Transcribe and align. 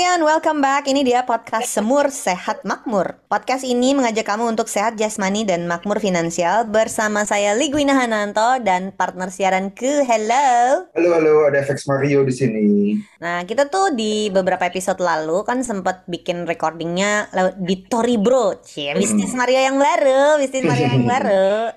Semurian, 0.00 0.24
welcome 0.24 0.64
back. 0.64 0.88
Ini 0.88 1.04
dia 1.04 1.28
podcast 1.28 1.68
Semur 1.76 2.08
Sehat 2.08 2.64
Makmur. 2.64 3.20
Podcast 3.28 3.68
ini 3.68 3.92
mengajak 3.92 4.24
kamu 4.24 4.48
untuk 4.48 4.64
sehat 4.64 4.96
jasmani 4.96 5.44
dan 5.44 5.68
makmur 5.68 6.00
finansial 6.00 6.64
bersama 6.64 7.28
saya 7.28 7.52
Ligwina 7.52 7.92
Hananto 7.92 8.64
dan 8.64 8.96
partner 8.96 9.28
siaran 9.28 9.68
ke 9.68 10.00
Hello. 10.08 10.88
Halo 10.96 11.08
halo, 11.20 11.34
ada 11.52 11.60
FX 11.60 11.84
Mario 11.84 12.24
di 12.24 12.32
sini. 12.32 12.96
Nah, 13.20 13.44
kita 13.44 13.68
tuh 13.68 13.92
di 13.92 14.32
beberapa 14.32 14.64
episode 14.64 15.04
lalu 15.04 15.44
kan 15.44 15.60
sempat 15.60 16.08
bikin 16.08 16.48
recordingnya 16.48 17.28
di 17.60 17.84
Tori 17.84 18.16
Bro. 18.16 18.64
Cie, 18.64 18.96
bisnis 18.96 19.36
Mario 19.36 19.60
yang 19.60 19.76
baru, 19.76 20.40
bisnis 20.40 20.64
Mario 20.64 20.96
yang 20.96 21.04
baru. 21.12 21.76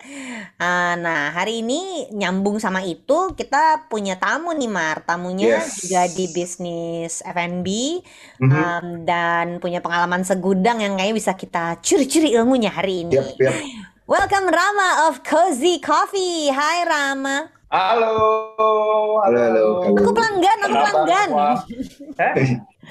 Ah, 0.64 0.95
nah, 0.95 1.36
hari 1.36 1.59
ini 1.59 2.08
nyambung 2.16 2.55
sama 2.55 2.88
itu 2.88 3.36
kita 3.36 3.92
punya 3.92 4.16
tamu 4.16 4.55
nih 4.55 4.72
Mar. 4.72 5.03
Tamunya 5.03 5.59
Yes. 5.59 5.83
juga 5.83 6.08
di 6.08 6.26
bisnis 6.31 7.20
F&B 7.20 7.67
Mhm. 8.42 8.52
um, 8.52 8.86
dan 9.06 9.45
punya 9.61 9.80
pengalaman 9.80 10.25
segudang 10.25 10.81
yang 10.81 10.97
kayaknya 10.97 11.16
bisa 11.16 11.31
kita 11.38 11.78
curi-curi 11.86 12.33
ilmunya 12.33 12.73
hari 12.73 13.05
ini. 13.05 13.16
Yap, 13.16 13.38
yap. 13.38 13.55
Welcome 14.03 14.52
Rama 14.52 15.08
of 15.08 15.23
Cozy 15.23 15.80
Coffee. 15.80 16.52
Hai 16.52 16.83
Rama. 16.83 17.47
Halo, 17.73 18.14
Halo, 18.53 19.17
halo, 19.25 19.39
halo. 19.50 19.66
Aku 19.97 20.11
pelanggan, 20.14 20.58
aku 20.61 20.70
Kenapa 20.70 20.89
pelanggan. 20.94 21.30
Eh? 22.22 22.36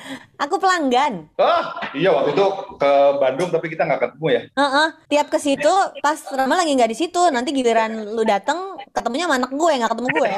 Aku 0.43 0.59
pelanggan. 0.59 1.31
Oh, 1.39 1.63
iya 1.95 2.11
waktu 2.11 2.35
itu 2.35 2.47
ke 2.75 2.93
Bandung 3.23 3.55
tapi 3.55 3.71
kita 3.71 3.87
nggak 3.87 4.01
ketemu 4.03 4.27
ya. 4.27 4.43
Heeh, 4.59 4.89
tiap 5.07 5.27
ke 5.31 5.39
situ 5.39 5.71
pas 6.03 6.19
Rama 6.35 6.59
lagi 6.59 6.75
nggak 6.75 6.91
di 6.91 6.99
situ, 6.99 7.23
nanti 7.31 7.55
giliran 7.55 8.11
lu 8.11 8.27
dateng 8.27 8.75
ketemunya 8.91 9.31
sama 9.31 9.39
anak 9.39 9.55
gue 9.55 9.73
nggak 9.79 9.93
ketemu 9.95 10.09
gue. 10.19 10.31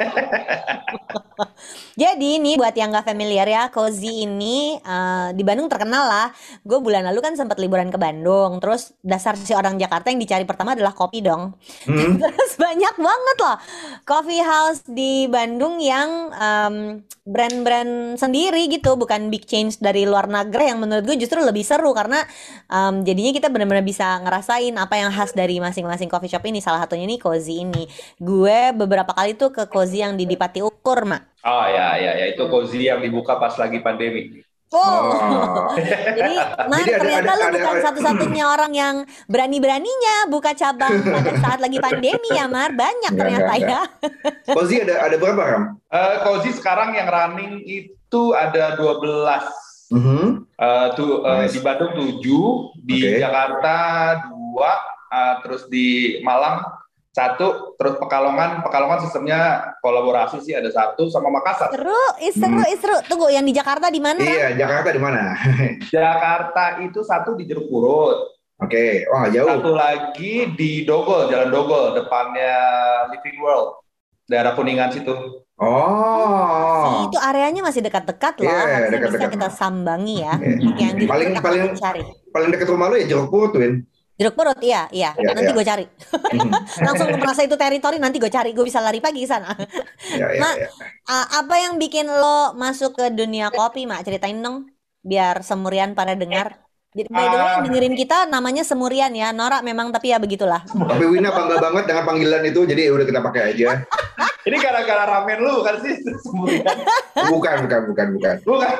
Jadi 2.05 2.29
ini 2.37 2.61
buat 2.61 2.77
yang 2.77 2.93
nggak 2.93 3.07
familiar 3.09 3.49
ya, 3.49 3.73
Cozy 3.73 4.29
ini 4.29 4.77
eh, 4.77 5.29
di 5.33 5.41
Bandung 5.41 5.73
terkenal 5.73 6.05
lah. 6.05 6.29
Gue 6.61 6.85
bulan 6.85 7.09
lalu 7.09 7.25
kan 7.25 7.33
sempat 7.33 7.57
liburan 7.57 7.89
ke 7.89 7.97
Bandung, 7.97 8.61
terus 8.61 8.93
dasar 9.01 9.41
si 9.41 9.57
orang 9.57 9.81
Jakarta 9.81 10.13
yang 10.13 10.21
dicari 10.21 10.45
pertama 10.45 10.77
adalah 10.77 10.93
kopi 10.93 11.25
dong. 11.25 11.57
Hmm. 11.89 12.19
Terus 12.25 12.53
banyak 12.61 12.95
banget 12.99 13.37
loh 13.41 13.57
coffee 14.05 14.43
house 14.43 14.83
di 14.85 15.31
Bandung 15.31 15.79
yang 15.79 16.33
em, 16.35 16.75
brand-brand 17.25 18.21
sendiri 18.21 18.69
gitu, 18.69 18.99
bukan 18.99 19.33
big 19.33 19.47
change 19.47 19.81
dari 19.81 19.94
luar 20.03 20.27
negeri 20.27 20.75
yang 20.75 20.83
menurut 20.83 21.07
gue 21.07 21.15
justru 21.15 21.39
lebih 21.39 21.63
seru 21.63 21.95
karena 21.95 22.27
em, 22.67 23.07
jadinya 23.07 23.31
kita 23.31 23.47
benar-benar 23.55 23.87
bisa 23.87 24.19
ngerasain 24.19 24.75
apa 24.75 24.99
yang 24.99 25.15
khas 25.15 25.31
dari 25.31 25.63
masing-masing 25.63 26.11
coffee 26.11 26.27
shop 26.27 26.43
ini. 26.43 26.59
Salah 26.59 26.83
satunya 26.83 27.07
nih 27.07 27.23
Cozy 27.23 27.63
ini. 27.63 27.87
Gue 28.19 28.75
beberapa 28.75 29.15
kali 29.15 29.39
tuh 29.39 29.55
ke 29.55 29.71
Cozy 29.71 30.03
yang 30.03 30.19
di 30.19 30.27
Dipati 30.27 30.59
Ukur, 30.59 31.07
Mak. 31.07 31.47
Oh 31.47 31.67
ya 31.71 31.95
ya 31.95 32.19
ya 32.19 32.27
itu 32.33 32.41
cozy 32.49 32.89
yang 32.89 32.99
dibuka 32.99 33.37
pas 33.37 33.53
lagi 33.55 33.77
pandemi. 33.79 34.43
Oh. 34.73 34.81
Oh. 34.81 35.77
Jadi, 36.19 36.35
Mar, 36.73 36.81
Jadi 36.83 36.91
ada- 36.91 36.99
ternyata 37.05 37.31
ada- 37.31 37.37
lu 37.37 37.45
ada- 37.45 37.55
bukan 37.61 37.75
satu-satunya 37.85 38.45
orang 38.59 38.73
yang 38.73 38.95
berani-beraninya 39.29 40.33
buka 40.33 40.57
cabang 40.57 41.05
pada 41.05 41.31
saat 41.39 41.61
lagi 41.61 41.79
pandemi 41.79 42.33
ya, 42.33 42.49
Mar. 42.49 42.73
Banyak 42.73 43.13
Enggak, 43.13 43.21
ternyata 43.21 43.53
enggak, 43.55 43.87
ya. 44.49 44.51
Cozy 44.57 44.77
ada 44.83 45.05
ada 45.05 45.17
berapa 45.21 45.43
Ram? 45.45 45.65
Eh 45.93 46.17
cozy 46.25 46.51
sekarang 46.57 46.97
yang 46.97 47.07
running 47.07 47.61
itu 47.63 48.23
ada 48.33 48.75
12. 48.75 49.05
Mhm. 49.95 50.23
Eh, 50.55 50.87
tuh 50.99 51.23
eh, 51.23 51.47
Nice. 51.47 51.55
di 51.55 51.61
Bandung 51.63 51.93
7, 51.95 52.75
di 52.83 52.99
Oke. 52.99 53.19
Jakarta 53.23 53.75
2, 54.27 54.71
eh, 55.15 55.35
terus 55.47 55.63
di 55.71 56.19
Malang 56.27 56.83
satu, 57.15 57.79
terus 57.79 57.95
Pekalongan, 58.03 58.67
Pekalongan 58.67 59.07
sistemnya 59.07 59.71
kolaborasi 59.79 60.43
sih 60.43 60.51
ada 60.51 60.67
satu 60.67 61.07
sama 61.07 61.31
Makassar. 61.31 61.71
Seru, 61.71 61.95
seru, 62.35 62.63
ih, 62.67 62.79
seru. 62.83 62.99
Tunggu, 63.07 63.31
yang 63.31 63.47
di 63.47 63.55
Jakarta 63.55 63.87
di 63.87 64.03
mana? 64.03 64.19
Iya, 64.19 64.59
Jakarta 64.59 64.91
di 64.91 64.99
mana? 64.99 65.39
Jakarta 65.95 66.83
itu 66.83 67.07
satu 67.07 67.39
di 67.39 67.47
Jeruk 67.47 67.71
Purut, 67.71 68.35
Oke, 68.63 69.03
wah 69.11 69.27
jauh. 69.35 69.51
Satu 69.51 69.75
lagi 69.75 70.47
di 70.55 70.87
Dogol, 70.87 71.27
Jalan 71.27 71.51
Dogol, 71.51 71.99
depannya 71.99 72.55
Living 73.11 73.43
World, 73.43 73.83
daerah 74.25 74.53
Kuningan 74.57 74.91
situ. 74.91 75.15
Oh. 75.55 77.07
Itu 77.07 77.19
areanya 77.23 77.63
masih 77.63 77.81
dekat-dekat 77.85 78.43
loh. 78.43 78.51
Iya, 78.51 78.59
Harusnya 78.59 78.79
bisa 78.83 78.97
dekat-dekat. 78.99 79.31
kita 79.39 79.49
sambangi 79.55 80.17
ya. 80.21 80.35
Iya. 80.41 80.57
Yang 80.81 80.95
di 80.99 81.07
Paling- 81.07 81.33
paling- 81.39 81.77
cari. 81.79 82.03
Paling 82.35 82.49
dekat 82.51 82.69
rumah 82.69 82.91
lu 82.91 82.99
ya 82.99 83.07
Jeruk 83.07 83.31
Purut, 83.31 83.55
Win. 83.55 83.87
Jeruk 84.15 84.39
perut, 84.39 84.55
iya, 84.63 84.87
iya. 84.95 85.11
Iya, 85.19 85.35
nanti 85.35 85.51
iya. 85.51 85.57
gue 85.59 85.67
cari. 85.67 85.85
Langsung 86.87 87.11
merasa 87.19 87.43
itu 87.43 87.59
teritori, 87.59 87.99
nanti 87.99 88.23
gue 88.23 88.31
cari. 88.31 88.55
Gue 88.55 88.63
bisa 88.63 88.79
lari 88.79 89.03
pagi 89.03 89.27
ke 89.27 89.29
sana. 89.31 89.51
Ya, 90.15 90.31
ya, 90.31 90.39
Mak, 90.39 90.55
ya. 90.55 90.69
Apa 91.43 91.55
yang 91.59 91.83
bikin 91.83 92.07
lo 92.07 92.55
masuk 92.55 92.95
ke 92.95 93.11
dunia 93.11 93.51
kopi, 93.51 93.91
Mak? 93.91 94.07
Ceritain 94.07 94.39
dong, 94.39 94.71
biar 95.03 95.43
semurian 95.43 95.99
para 95.99 96.15
dengar. 96.15 96.63
Jadi, 96.95 97.11
by 97.11 97.27
the 97.27 97.35
way, 97.35 97.51
yang 97.51 97.59
Ah. 97.59 97.65
dengerin 97.67 97.95
kita 97.99 98.19
namanya 98.31 98.63
semurian 98.63 99.11
ya. 99.11 99.35
Norak 99.35 99.67
memang, 99.67 99.91
tapi 99.91 100.15
ya 100.15 100.23
begitulah. 100.23 100.63
Tapi 100.63 101.05
Wina 101.05 101.27
bangga 101.29 101.59
banget 101.59 101.91
dengan 101.91 102.07
panggilan 102.07 102.47
itu, 102.47 102.63
jadi 102.63 102.87
ya 102.87 102.91
udah 102.95 103.03
kita 103.03 103.19
pakai 103.21 103.43
aja. 103.51 103.83
Ini 104.47 104.61
gara-gara 104.61 105.09
ramen 105.09 105.41
lu 105.41 105.65
kan 105.65 105.81
sih 105.81 105.97
semuanya. 106.21 106.69
Bukan, 107.33 107.65
bukan, 107.65 107.81
bukan, 107.89 108.07
bukan. 108.13 108.37
Bukan. 108.45 108.77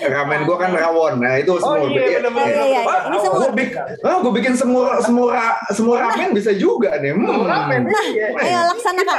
Ramen 0.00 0.40
gua 0.46 0.56
kan 0.56 0.70
rawon, 0.70 1.18
nah 1.18 1.34
itu 1.34 1.58
Oh 1.58 1.90
iya 1.90 2.22
benar-benar. 2.22 2.48
Iya, 2.48 2.64
iya, 2.64 2.80
iya. 2.80 2.98
Ini 3.04 3.16
semua- 3.18 3.40
Gue 3.42 3.50
bikin, 3.52 3.82
oh, 4.00 4.16
gue 4.22 4.32
bikin 4.38 4.54
semua 4.54 4.86
semua 5.02 5.34
semua 5.74 5.96
ramen 6.00 6.30
bisa 6.32 6.54
juga 6.54 6.94
nih. 6.96 7.12
Hmm. 7.12 7.26
Semua 7.26 7.46
ramen. 7.50 7.82
Iya. 7.90 8.26
Ayo 8.38 8.60
laksanakan. 8.70 9.18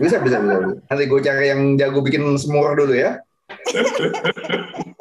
Bisa, 0.00 0.16
bisa, 0.18 0.36
bisa. 0.40 0.56
Nanti 0.80 1.02
gue 1.04 1.20
cari 1.20 1.46
yang 1.46 1.76
jago 1.76 2.00
bikin 2.00 2.24
semur 2.34 2.72
dulu 2.72 2.96
ya. 2.96 3.20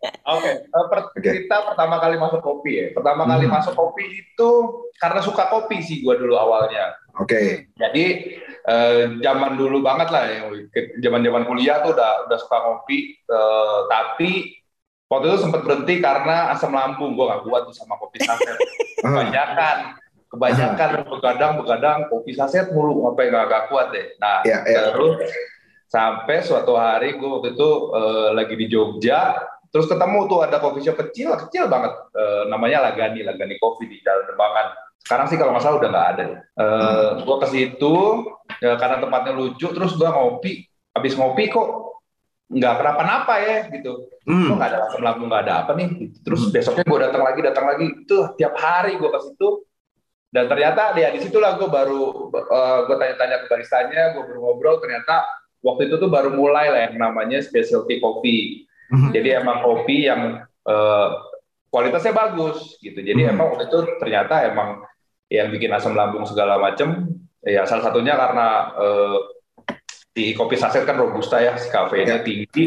Oke, 0.00 0.50
eh, 0.64 0.86
per- 0.88 1.12
Oke. 1.12 1.20
cerita 1.20 1.60
pertama 1.68 2.00
kali 2.00 2.16
masuk 2.16 2.40
kopi 2.40 2.72
ya. 2.72 2.86
Pertama 2.96 3.28
kali 3.28 3.44
Hmm. 3.44 3.52
masuk 3.52 3.76
kopi 3.76 4.04
itu 4.24 4.50
karena 4.96 5.20
suka 5.20 5.44
kopi 5.46 5.84
sih 5.84 6.00
gua 6.00 6.16
dulu 6.16 6.36
awalnya. 6.36 6.96
Oke. 7.20 7.68
Jadi 7.76 8.04
eh, 8.60 9.02
zaman 9.20 9.56
dulu 9.56 9.80
banget 9.80 10.08
lah 10.08 10.24
ya, 10.28 10.44
zaman-zaman 11.00 11.44
kuliah 11.44 11.80
tuh 11.80 11.96
udah 11.96 12.28
udah 12.28 12.38
suka 12.38 12.58
kopi, 12.60 13.16
eh, 13.16 13.78
tapi 13.88 14.56
waktu 15.08 15.26
itu 15.32 15.38
sempat 15.44 15.64
berhenti 15.64 15.96
karena 15.98 16.52
asam 16.52 16.72
lambung 16.72 17.12
gua 17.12 17.36
nggak 17.36 17.42
kuat 17.44 17.62
tuh 17.68 17.76
sama 17.76 17.96
kopi 17.96 18.20
saset. 18.20 18.56
Kebanyakan, 19.04 19.96
kebanyakan 20.28 20.90
begadang 21.08 21.52
begadang 21.56 21.98
kopi 22.08 22.32
saset 22.32 22.68
mulu, 22.70 23.08
apa 23.08 23.20
yang 23.24 23.32
nggak 23.32 23.46
nggak 23.48 23.64
kuat 23.68 23.86
deh. 23.92 24.06
Nah 24.16 24.44
Ya, 24.44 24.60
ya. 24.64 24.92
terus 24.92 25.16
sampai 25.88 26.40
suatu 26.40 26.76
hari 26.76 27.16
gua 27.16 27.40
waktu 27.40 27.52
itu 27.52 27.68
eh, 27.96 28.28
lagi 28.36 28.54
di 28.60 28.66
Jogja, 28.68 29.20
terus 29.70 29.86
ketemu 29.86 30.26
tuh 30.26 30.42
ada 30.42 30.58
coffee 30.58 30.82
shop 30.82 30.98
kecil, 30.98 31.34
kecil 31.46 31.70
banget, 31.70 31.94
eh, 32.14 32.42
namanya 32.50 32.90
Lagani, 32.90 33.22
Lagani 33.22 33.56
Coffee 33.56 33.86
di 33.86 34.02
Jalan 34.02 34.26
Dembangan. 34.26 34.66
Sekarang 35.00 35.26
sih 35.30 35.38
kalau 35.40 35.56
nggak 35.56 35.64
salah 35.64 35.78
udah 35.80 35.90
nggak 35.90 36.08
ada. 36.14 36.24
Eh, 36.44 37.08
Gua 37.24 37.36
ke 37.40 37.48
situ 37.48 37.94
ya, 38.60 38.76
karena 38.76 39.00
tempatnya 39.00 39.32
lucu, 39.32 39.70
terus 39.72 39.96
gua 39.96 40.12
ngopi. 40.12 40.66
Habis 40.92 41.14
ngopi 41.16 41.48
kok 41.48 41.68
nggak 42.50 42.74
kenapa-napa 42.82 43.34
ya 43.40 43.56
gitu. 43.70 44.10
Kok 44.10 44.26
Hmm. 44.26 44.58
nggak 44.58 44.68
ada 44.74 44.78
asam 44.90 45.00
lambung, 45.06 45.30
nggak 45.30 45.42
ada 45.46 45.54
apa 45.64 45.72
nih. 45.78 46.10
Terus 46.26 46.50
besoknya 46.50 46.82
gue 46.82 46.98
datang 46.98 47.22
lagi, 47.22 47.40
datang 47.46 47.66
lagi. 47.70 47.86
Itu 48.04 48.34
tiap 48.34 48.58
hari 48.58 48.98
gue 48.98 49.06
ke 49.06 49.20
situ. 49.22 49.48
Dan 50.30 50.46
ternyata 50.46 50.94
ya 50.94 51.10
di 51.10 51.18
situlah 51.22 51.58
gue 51.58 51.66
baru 51.66 52.30
gue 52.86 52.96
tanya-tanya 52.98 53.42
ke 53.42 53.46
baristanya, 53.50 54.14
gue 54.14 54.34
ngobrol. 54.34 54.82
Ternyata 54.82 55.26
waktu 55.62 55.90
itu 55.90 55.98
tuh 55.98 56.10
baru 56.10 56.34
mulai 56.34 56.66
lah 56.70 56.80
yang 56.90 56.98
namanya 56.98 57.38
specialty 57.38 58.02
coffee. 58.02 58.66
Mhm. 58.90 59.08
Jadi 59.14 59.28
emang 59.38 59.62
kopi 59.62 60.06
yang 60.10 60.42
eh, 60.60 61.08
kualitasnya 61.70 62.12
bagus 62.12 62.76
gitu. 62.82 63.00
Jadi 63.00 63.24
Hmm. 63.24 63.32
emang 63.32 63.46
waktu 63.54 63.70
itu 63.70 63.78
ternyata 64.02 64.44
emang 64.44 64.82
yang 65.30 65.48
bikin 65.48 65.70
asam 65.70 65.94
lambung 65.94 66.26
segala 66.26 66.58
macem 66.58 67.06
ya 67.40 67.64
salah 67.64 67.88
satunya 67.88 68.18
karena 68.18 68.46
eh, 68.76 69.18
di 70.10 70.34
kopi 70.34 70.58
saset 70.58 70.82
kan 70.82 70.98
robusta 70.98 71.38
ya, 71.38 71.54
si 71.54 71.70
kafeinnya 71.70 72.20
tinggi, 72.26 72.66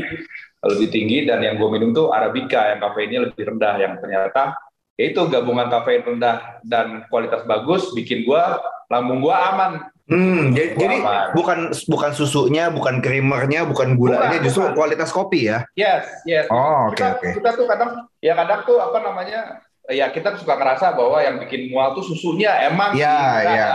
lebih 0.63 0.87
tinggi 0.89 1.27
dan 1.27 1.43
yang 1.43 1.59
gue 1.59 1.69
minum 1.69 1.91
tuh 1.91 2.09
arabica 2.15 2.71
yang 2.71 2.79
kafeinnya 2.79 3.19
lebih 3.29 3.43
rendah 3.51 3.75
yang 3.83 3.99
ternyata 3.99 4.55
ya 4.95 5.11
itu 5.11 5.19
gabungan 5.27 5.67
kafein 5.67 6.07
rendah 6.07 6.63
dan 6.63 7.03
kualitas 7.11 7.43
bagus 7.43 7.91
bikin 7.91 8.23
gue 8.23 8.43
lambung 8.87 9.19
gue 9.19 9.35
aman. 9.35 9.92
Hmm, 10.03 10.51
jadi, 10.51 10.75
jadi 10.75 10.95
bukan 11.31 11.71
bukan 11.87 12.11
susunya, 12.11 12.67
bukan 12.67 12.99
creamernya, 12.99 13.63
bukan 13.63 13.95
gulanya, 13.95 14.35
Bukan, 14.35 14.43
justru 14.43 14.61
bukan. 14.67 14.75
kualitas 14.75 15.09
kopi 15.15 15.47
ya. 15.47 15.63
Yes, 15.79 16.03
yes. 16.27 16.45
Oh, 16.51 16.91
oke 16.91 16.99
kita, 16.99 17.15
oke. 17.15 17.27
kita 17.39 17.49
tuh 17.55 17.65
kadang 17.71 17.91
ya 18.19 18.35
kadang 18.35 18.67
tuh 18.67 18.83
apa 18.83 18.99
namanya 18.99 19.63
ya 19.87 20.11
kita 20.11 20.35
suka 20.35 20.59
ngerasa 20.59 20.91
bahwa 20.91 21.23
yang 21.23 21.39
bikin 21.39 21.71
mual 21.71 21.95
tuh 21.95 22.03
susunya 22.03 22.51
emang 22.67 22.91
Iya, 22.91 23.15
iya. 23.47 23.69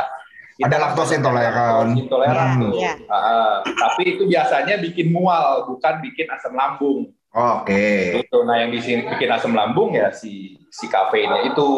kita 0.60 0.69
Ada 0.69 0.76
lactose 0.84 1.16
intoleran. 1.16 1.96
intoleran 1.96 2.48
Hmm. 2.50 2.60
tuh. 2.60 2.72
Iya. 2.76 2.92
Ah, 3.08 3.16
ah. 3.16 3.52
tapi 3.64 4.02
itu 4.12 4.28
biasanya 4.28 4.74
bikin 4.84 5.08
mual 5.08 5.64
bukan 5.64 5.94
bikin 6.04 6.28
asam 6.28 6.52
lambung 6.52 7.08
Oke. 7.38 8.19
gitu 8.26 8.43
nah 8.43 8.58
yang 8.58 8.75
di 8.75 8.82
sini 8.82 9.06
bikin 9.06 9.31
asam 9.31 9.55
lambung 9.55 9.94
ya 9.94 10.11
si 10.11 10.58
si 10.69 10.90
kafeinnya 10.90 11.46
itu 11.46 11.69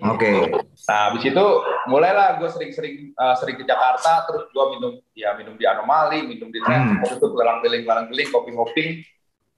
Oke. 0.00 0.32
nah 0.88 1.12
habis 1.12 1.22
itu 1.28 1.44
mulailah 1.86 2.40
gue 2.40 2.48
sering-sering 2.48 3.12
uh, 3.14 3.36
sering 3.36 3.60
ke 3.60 3.64
Jakarta 3.68 4.24
terus 4.24 4.48
gue 4.48 4.64
minum 4.72 4.92
ya 5.12 5.36
minum 5.36 5.54
di 5.54 5.68
anomali 5.68 6.24
minum 6.24 6.48
di 6.48 6.58
Hmm. 6.64 6.96
tren 6.96 7.04
waktu 7.04 7.14
itu 7.20 7.26
keliling 7.28 7.84
keliling 7.84 8.30
kopi 8.32 8.50
hopping 8.56 8.90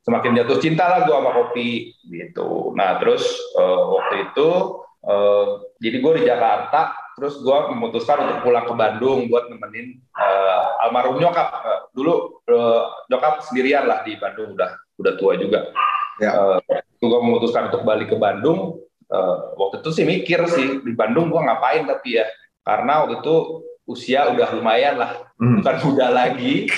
semakin 0.04 0.36
jatuh 0.42 0.58
cinta 0.60 0.84
lah 0.84 1.00
gue 1.06 1.14
sama 1.14 1.30
kopi 1.32 1.94
gitu 2.10 2.74
nah 2.74 2.98
terus 2.98 3.22
uh, 3.54 3.94
waktu 3.94 4.28
itu 4.28 4.48
uh, 5.06 5.46
jadi 5.80 5.96
gue 6.02 6.12
di 6.18 6.22
Jakarta 6.28 6.92
terus 7.14 7.38
gue 7.38 7.58
memutuskan 7.70 8.26
untuk 8.26 8.38
pulang 8.42 8.66
ke 8.66 8.74
Bandung 8.74 9.30
buat 9.30 9.46
nemenin 9.46 10.02
uh, 10.18 10.82
almarhum 10.82 11.22
nyokap 11.22 11.62
Uh, 11.64 11.80
dulu 11.96 12.44
uh, 12.52 13.08
nyokap 13.08 13.40
sendirian 13.40 13.88
lah 13.88 14.04
di 14.04 14.20
Bandung 14.20 14.52
udah 14.52 14.83
udah 14.96 15.14
tua 15.16 15.34
juga 15.36 15.70
Ya. 16.22 16.30
Uh, 16.30 16.58
gue 17.02 17.20
memutuskan 17.26 17.74
untuk 17.74 17.82
balik 17.82 18.06
ke 18.06 18.14
Bandung 18.14 18.78
uh, 19.10 19.36
waktu 19.58 19.82
itu 19.82 19.90
sih 19.90 20.06
mikir 20.06 20.46
sih 20.46 20.78
di 20.78 20.94
Bandung 20.94 21.26
gue 21.26 21.42
ngapain 21.42 21.82
tapi 21.84 22.22
ya 22.22 22.26
karena 22.62 23.02
waktu 23.02 23.18
itu 23.18 23.34
usia 23.84 24.30
udah 24.30 24.48
lumayan 24.54 24.96
lah 24.96 25.12
Hmm. 25.34 25.58
bukan 25.58 25.76
muda 25.90 26.14
lagi 26.14 26.70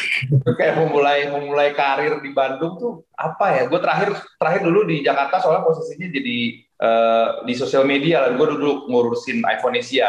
kayak 0.48 0.80
memulai 0.80 1.28
memulai 1.28 1.76
karir 1.76 2.24
di 2.24 2.32
Bandung 2.32 2.80
tuh 2.80 3.04
apa 3.12 3.52
ya 3.52 3.62
gue 3.68 3.76
terakhir 3.76 4.16
terakhir 4.40 4.64
dulu 4.64 4.88
di 4.88 5.04
Jakarta 5.04 5.44
soalnya 5.44 5.60
posisinya 5.60 6.08
jadi 6.08 6.38
eh, 6.64 7.26
di 7.44 7.52
sosial 7.52 7.84
media 7.84 8.24
lah 8.24 8.32
gue 8.32 8.46
dulu 8.56 8.88
ngurusin 8.88 9.44
iPhonesia 9.44 10.08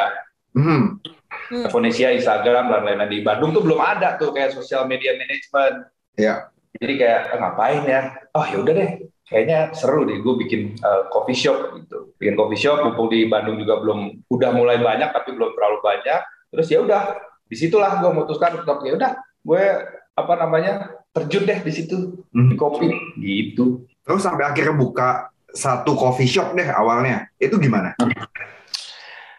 Hmm. 0.56 0.96
Hmm. 1.52 1.68
iPhonesia 1.68 2.16
Instagram 2.16 2.72
dan 2.72 2.82
lain-lain 2.88 3.12
di 3.12 3.20
Bandung 3.20 3.52
tuh 3.52 3.68
belum 3.68 3.84
ada 3.84 4.16
tuh 4.16 4.32
kayak 4.32 4.56
sosial 4.56 4.88
media 4.88 5.12
management 5.20 5.92
Ya. 6.16 6.48
Jadi 6.78 6.94
kayak 6.96 7.20
"Ah, 7.30 7.38
ngapain 7.38 7.84
ya 7.84 8.02
oh 8.32 8.46
ya 8.46 8.58
udah 8.58 8.74
deh 8.74 8.92
kayaknya 9.28 9.60
seru 9.74 10.08
deh 10.08 10.18
gue 10.18 10.34
bikin 10.40 10.62
eh, 10.76 11.02
coffee 11.10 11.36
shop 11.36 11.76
gitu 11.76 12.16
bikin 12.16 12.34
coffee 12.34 12.58
shop 12.58 12.82
mumpung 12.82 13.10
di 13.10 13.28
Bandung 13.28 13.58
juga 13.58 13.78
belum 13.78 14.24
udah 14.26 14.50
mulai 14.54 14.80
banyak 14.80 15.12
tapi 15.12 15.36
belum 15.36 15.52
terlalu 15.52 15.78
banyak 15.82 16.22
terus 16.48 16.68
ya 16.68 16.80
udah 16.80 17.02
di 17.44 17.56
situlah 17.56 18.00
gue 18.00 18.10
memutuskan 18.10 18.60
untuk 18.60 18.84
ya 18.84 18.96
udah 18.96 19.12
gue 19.20 19.64
apa 20.14 20.34
namanya 20.34 20.74
terjun 21.12 21.44
deh 21.44 21.60
di 21.60 21.72
situ 21.72 21.98
Hmm. 22.32 22.50
di 22.52 22.56
kopi 22.56 22.88
gitu 23.18 23.84
Terus 24.08 24.24
sampai 24.24 24.48
akhirnya 24.48 24.72
buka 24.72 25.28
satu 25.52 25.92
coffee 25.92 26.30
shop 26.30 26.56
deh 26.56 26.64
awalnya. 26.64 27.28
Itu 27.36 27.60
gimana? 27.60 27.92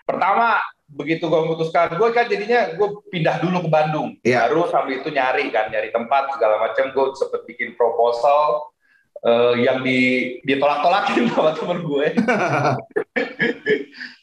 pertama 0.05 0.61
begitu 0.89 1.29
gue 1.29 1.41
memutuskan 1.45 2.01
gue 2.01 2.09
kan 2.17 2.25
jadinya 2.25 2.73
gue 2.73 2.89
pindah 3.13 3.45
dulu 3.45 3.61
ke 3.65 3.69
Bandung 3.69 4.17
Iya. 4.25 4.49
baru 4.49 4.73
sambil 4.73 5.05
itu 5.05 5.13
nyari 5.13 5.53
kan 5.53 5.69
nyari 5.69 5.93
tempat 5.93 6.33
segala 6.33 6.65
macam 6.65 6.89
gue 6.97 7.05
sempet 7.13 7.45
bikin 7.45 7.77
proposal 7.77 8.73
eh, 9.21 9.69
yang 9.69 9.85
di 9.85 10.01
ditolak-tolakin 10.49 11.29
sama 11.37 11.53
temen 11.53 11.85
gue 11.85 12.07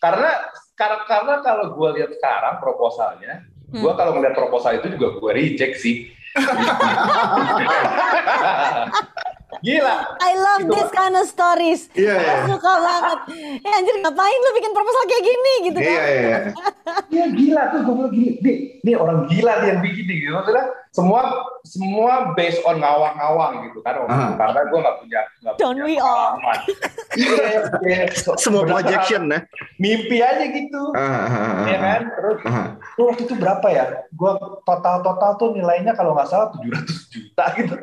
karena 0.03 0.31
karena 0.73 0.97
karena 1.05 1.33
kalau 1.45 1.65
gue 1.77 1.89
lihat 2.01 2.09
sekarang 2.17 2.57
proposalnya 2.57 3.45
Hmm. 3.65 3.81
gue 3.81 3.93
kalau 3.97 4.13
ngeliat 4.13 4.37
proposal 4.37 4.77
itu 4.77 4.93
juga 4.93 5.17
gue 5.17 5.31
reject 5.33 5.81
sih 5.81 6.13
gila 9.59 9.95
I 10.17 10.31
love 10.33 10.61
Itu- 10.61 10.73
this 10.73 10.89
kind 10.89 11.13
of 11.13 11.25
stories. 11.25 11.81
Iya, 11.91 12.15
iya. 12.15 12.33
Gue 12.41 12.55
suka 12.55 12.73
banget. 12.77 13.19
Ya 13.61 13.71
anjir 13.73 13.95
ngapain 13.99 14.39
lu 14.39 14.51
bikin 14.53 14.71
proposal 14.71 15.03
kayak 15.05 15.23
gini 15.23 15.53
gitu 15.63 15.77
Iya, 15.79 15.87
kan. 15.87 16.01
iya, 16.01 16.19
iya. 16.19 16.39
Iya 17.13 17.25
gila 17.31 17.61
tuh 17.69 17.79
gue 17.81 17.93
bilang 17.95 18.11
gini, 18.11 18.29
nih, 18.39 18.57
nih 18.81 18.95
orang 18.95 19.19
gila 19.27 19.53
nih 19.59 19.67
yang 19.69 19.81
bikin 19.81 20.05
gitu. 20.05 20.31
Maksudnya 20.31 20.65
semua 20.89 21.21
semua 21.61 22.11
based 22.33 22.61
on 22.63 22.79
ngawang-ngawang 22.79 23.53
gitu 23.67 23.79
kan. 23.81 23.93
itu. 23.95 24.05
Ah. 24.07 24.31
Karena 24.35 24.59
gue 24.63 24.79
nggak 24.79 24.97
punya 24.97 25.21
nggak 25.41 25.53
Don't 25.55 25.75
punya 25.75 25.85
we 25.85 25.95
all? 25.97 26.35
pengalaman. 26.35 26.59
Iya, 27.15 27.59
iya. 27.81 28.03
Semua 28.35 28.63
projection 28.63 29.31
ya. 29.31 29.39
Mimpi 29.77 30.19
aja 30.19 30.43
gitu. 30.45 30.81
Ah, 30.91 31.63
Iya 31.63 31.77
ah. 31.77 31.81
kan? 31.81 32.01
Terus 32.11 32.37
Ah. 32.43 32.65
gue 32.75 33.05
waktu 33.05 33.21
itu 33.23 33.35
berapa 33.35 33.67
ya? 33.69 33.83
Gue 34.11 34.31
total-total 34.61 35.31
tuh 35.35 35.49
nilainya 35.51 35.93
kalau 35.93 36.11
nggak 36.11 36.27
salah 36.27 36.51
700 36.51 37.07
juta 37.09 37.45
gitu. 37.55 37.75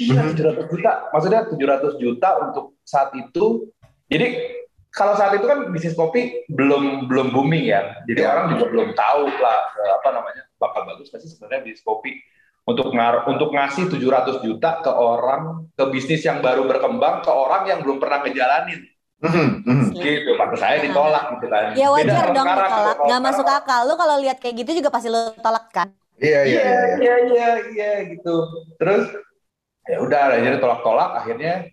Mhm. 0.00 0.32
700 0.32 0.66
juta. 0.66 0.92
Maksudnya 1.12 1.40
700 1.46 1.92
juta 1.96 2.28
untuk 2.40 2.64
saat 2.82 3.12
itu. 3.12 3.68
Jadi 4.08 4.28
kalau 4.90 5.14
saat 5.14 5.36
itu 5.36 5.46
kan 5.46 5.70
bisnis 5.70 5.94
kopi 5.94 6.42
belum 6.48 7.06
belum 7.06 7.30
booming 7.30 7.68
ya. 7.68 8.00
Jadi 8.08 8.20
Ya. 8.20 8.32
orang 8.32 8.46
juga 8.54 8.64
belum 8.72 8.88
tahu 8.92 9.22
lah 9.38 9.58
eh, 9.76 9.92
apa 9.94 10.08
namanya 10.10 10.42
bakal 10.56 10.82
bagus 10.84 11.08
pasti 11.08 11.28
sebenarnya 11.28 11.62
bisnis 11.62 11.84
kopi 11.84 12.18
untuk 12.64 12.90
ngar 12.90 13.24
untuk 13.26 13.50
ngasih 13.50 13.86
700 13.86 14.42
juta 14.42 14.78
ke 14.78 14.90
orang 14.90 15.70
ke 15.72 15.84
bisnis 15.88 16.22
yang 16.22 16.40
baru 16.40 16.66
berkembang 16.66 17.22
ke 17.22 17.30
orang 17.30 17.66
yang 17.66 17.78
belum 17.80 17.98
pernah 17.98 18.20
ngejalanin 18.22 18.82
Mhm, 19.20 19.46
mhm. 19.68 19.86
gitu. 19.94 20.32
Pada 20.34 20.56
saya 20.56 20.80
ditolak 20.80 21.36
gitu 21.36 21.46
kan. 21.46 21.76
Ya 21.76 21.86
Beda 21.86 21.94
wajar 21.94 22.24
kalau 22.24 22.34
dong 22.34 22.46
sekarang, 22.48 22.70
ditolak. 22.72 22.96
kalau 22.96 23.06
Nggak 23.06 23.20
masuk 23.20 23.46
akal. 23.46 23.80
Lu 23.84 23.94
kalau 23.94 24.16
lihat 24.16 24.38
kayak 24.40 24.54
gitu 24.58 24.70
juga 24.80 24.88
pasti 24.88 25.08
lu 25.12 25.20
tolak 25.38 25.66
kan. 25.70 25.88
Iya, 26.16 26.40
iya, 26.44 26.44
iya 26.44 26.60
iya. 26.60 26.60
iya. 26.60 26.96
iya 26.98 27.14
iya 27.24 27.50
iya 27.70 27.90
gitu 28.12 28.34
terus 28.76 29.08
ya 29.90 29.98
udah 29.98 30.38
akhirnya 30.38 30.62
tolak-tolak 30.62 31.10
akhirnya 31.18 31.66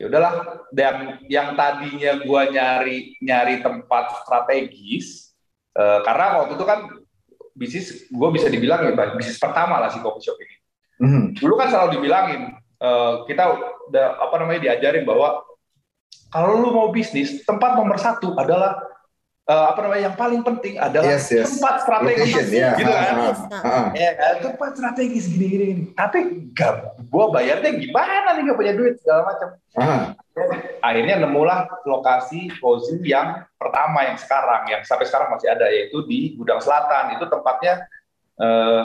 ya 0.00 0.04
udahlah 0.08 0.64
dan 0.72 1.20
yang 1.28 1.52
tadinya 1.52 2.16
gua 2.24 2.48
nyari 2.48 3.20
nyari 3.20 3.60
tempat 3.60 4.24
strategis 4.24 5.36
eh, 5.76 6.00
karena 6.00 6.40
waktu 6.40 6.56
itu 6.56 6.64
kan 6.64 6.88
bisnis 7.52 8.08
gua 8.08 8.32
bisa 8.32 8.48
dibilang 8.48 8.80
ya 8.88 8.96
bisnis 9.12 9.36
pertama 9.36 9.76
lah 9.76 9.92
si 9.92 10.00
coffee 10.00 10.24
shop 10.24 10.40
ini 10.40 10.56
Mhm. 11.00 11.40
dulu 11.40 11.56
kan 11.56 11.72
selalu 11.72 11.96
dibilangin 11.96 12.52
eh, 12.80 13.14
kita 13.24 13.44
udah 13.88 14.06
apa 14.20 14.34
namanya 14.40 14.60
diajarin 14.68 15.08
bahwa 15.08 15.40
kalau 16.28 16.60
lu 16.60 16.68
mau 16.76 16.88
bisnis 16.92 17.40
tempat 17.44 17.72
nomor 17.76 17.96
satu 17.96 18.36
adalah 18.36 18.76
eh, 19.48 19.64
apa 19.72 19.78
namanya 19.80 20.02
yang 20.12 20.16
paling 20.18 20.42
penting 20.44 20.74
adalah 20.76 21.16
Yes, 21.16 21.30
yes. 21.32 21.56
tempat 21.56 21.74
strategis 21.86 22.32
Location, 22.32 22.46
ya. 22.52 22.70
gitu 22.76 22.90
kan 22.92 23.14
Ah, 23.16 23.34
ah, 23.54 23.66
ah. 23.66 23.86
Ya 23.96 24.10
tempat 24.42 24.70
strategis 24.76 25.24
gini 25.30 25.46
gini. 25.48 25.64
gini. 25.72 25.82
Tapi 25.96 26.18
gak, 26.52 26.72
gue 27.00 27.24
bayarnya 27.32 27.70
gimana 27.78 28.28
nih 28.36 28.42
gak 28.52 28.58
punya 28.58 28.74
duit 28.76 28.94
segala 29.00 29.20
macam. 29.32 29.48
Ah. 29.78 30.00
Akhirnya 30.80 31.20
nemulah 31.20 31.84
lokasi 31.84 32.48
cozy 32.58 33.00
yang 33.04 33.44
pertama 33.60 34.08
yang 34.08 34.16
sekarang, 34.16 34.62
yang 34.72 34.82
sampai 34.88 35.04
sekarang 35.04 35.28
masih 35.36 35.52
ada 35.52 35.68
yaitu 35.68 36.00
di 36.08 36.32
Gudang 36.38 36.62
Selatan. 36.62 37.18
Itu 37.20 37.28
tempatnya 37.28 37.84
eh, 38.40 38.82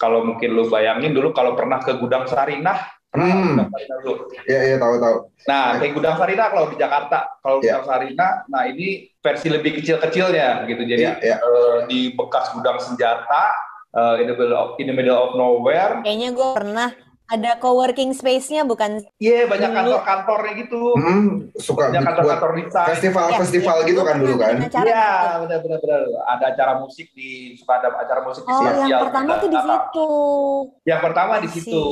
kalau 0.00 0.24
mungkin 0.24 0.56
lu 0.56 0.70
bayangin 0.72 1.12
dulu 1.12 1.36
kalau 1.36 1.52
pernah 1.52 1.82
ke 1.82 1.92
Gudang 2.00 2.24
Sarinah, 2.24 2.88
pernah 3.14 3.30
Hmm. 3.30 3.54
Gudang 3.54 3.70
Sarinah 3.70 3.98
dulu. 4.02 4.14
Iya, 4.44 4.60
iya, 4.66 4.76
tahu, 4.76 4.94
tahu. 4.98 5.16
Nah, 5.46 5.66
kayak 5.78 5.92
Gudang 5.94 6.16
Sarinah 6.18 6.46
kalau 6.50 6.66
di 6.66 6.76
Jakarta, 6.76 7.18
kalau 7.38 7.56
Iya. 7.62 7.78
Gudang 7.78 7.86
Sarinah, 7.86 8.32
nah 8.50 8.62
ini 8.66 8.88
versi 9.22 9.46
lebih 9.46 9.78
kecil-kecilnya 9.78 10.66
gitu. 10.66 10.82
Jadi 10.82 11.02
Iya, 11.06 11.14
iya. 11.22 11.36
eh, 11.38 11.76
di 11.86 12.10
bekas 12.10 12.50
gudang 12.50 12.82
senjata, 12.82 13.54
eh, 13.94 14.14
in 14.18 14.26
the 14.26 14.34
middle 14.34 14.58
of, 14.58 14.68
in 14.76 14.90
the 14.90 14.94
middle 14.94 15.14
of 15.16 15.30
nowhere, 15.34 16.02
Kayaknya 16.02 16.28
gue 16.34 16.48
pernah 16.52 16.88
ada 17.24 17.56
co-working 17.56 18.12
space-nya 18.12 18.62
bukan 18.62 19.00
Iya 19.16 19.48
banyak 19.48 19.64
Dulu. 19.66 19.76
kantor-kantornya 19.96 20.52
gitu. 20.60 20.80
Hmm, 20.92 21.26
suka 21.56 21.88
Banyak 21.88 21.96
buat 21.96 22.08
kantor-kantor 22.12 22.50
desain. 22.60 22.88
festival-festival 22.92 23.76
Ya, 23.76 23.86
gitu 23.88 24.00
kan 24.00 24.16
dulu 24.20 24.34
kan. 24.36 24.54
Iya, 24.54 24.60
gitu. 24.60 24.78
benar-benar 25.40 25.78
benar. 25.80 26.00
Ada 26.30 26.44
acara 26.52 26.72
musik 26.78 27.06
di 27.12 27.28
suka 27.56 27.72
ada 27.80 27.88
acara 27.96 28.20
musik 28.22 28.44
di 28.44 28.52
Oh, 28.52 28.60
yang 28.84 29.00
pertama 29.00 29.32
tuh 29.34 29.48
di 29.48 29.56
situ. 29.58 30.08
Yang 30.84 31.00
pertama 31.00 31.32
di 31.40 31.48
situ 31.48 31.84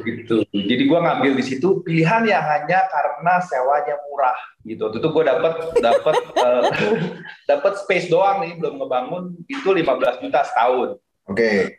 gitu. 0.00 0.36
Jadi 0.48 0.82
gua 0.84 0.98
ngambil 1.04 1.32
di 1.36 1.44
situ 1.44 1.68
pilihan 1.84 2.22
yang 2.24 2.40
hanya 2.42 2.80
karena 2.88 3.34
sewanya 3.44 3.94
murah 4.02 4.38
gitu. 4.64 4.88
Itu 4.88 5.06
gua 5.10 5.24
dapat 5.28 5.52
dapat 5.78 6.14
eh, 6.48 6.62
dapat 7.44 7.72
space 7.76 8.08
doang 8.08 8.40
nih 8.40 8.56
belum 8.56 8.80
ngebangun 8.80 9.36
itu 9.44 9.68
15 9.68 9.84
juta 10.18 10.40
setahun. 10.42 10.96
Oke. 11.28 11.76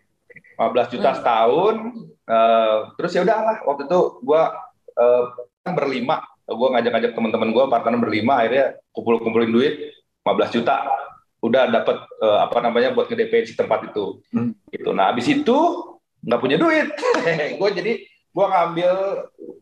15 0.56 0.94
juta 0.94 1.10
Hmm. 1.10 1.18
setahun. 1.18 1.76
Eh, 2.30 2.78
terus 2.96 3.12
ya 3.18 3.26
udahlah 3.26 3.66
waktu 3.66 3.90
itu 3.90 4.00
gua 4.22 4.54
eh, 4.94 5.26
berlima. 5.74 6.26
Gue 6.50 6.66
ngajak-ngajak 6.74 7.14
teman-teman 7.14 7.54
gue, 7.54 7.66
partner 7.70 8.02
berlima, 8.02 8.42
akhirnya 8.42 8.82
kumpul-kumpulin 8.90 9.54
duit 9.54 9.94
15 10.26 10.56
juta. 10.58 10.82
Udah 11.46 11.70
dapet 11.70 11.98
eh, 12.26 12.40
apa 12.42 12.58
namanya 12.64 12.90
buat 12.94 13.06
nge 13.06 13.50
si 13.50 13.54
tempat 13.54 13.94
itu. 13.94 14.22
Hmm. 14.34 14.58
Gitu. 14.74 14.90
Nah 14.90 15.14
abis 15.14 15.30
itu 15.30 15.58
nggak 16.26 16.42
punya 16.42 16.58
duit. 16.58 16.90
gue 17.60 17.70
jadi 17.70 17.94
gue 18.30 18.46
ngambil 18.46 18.94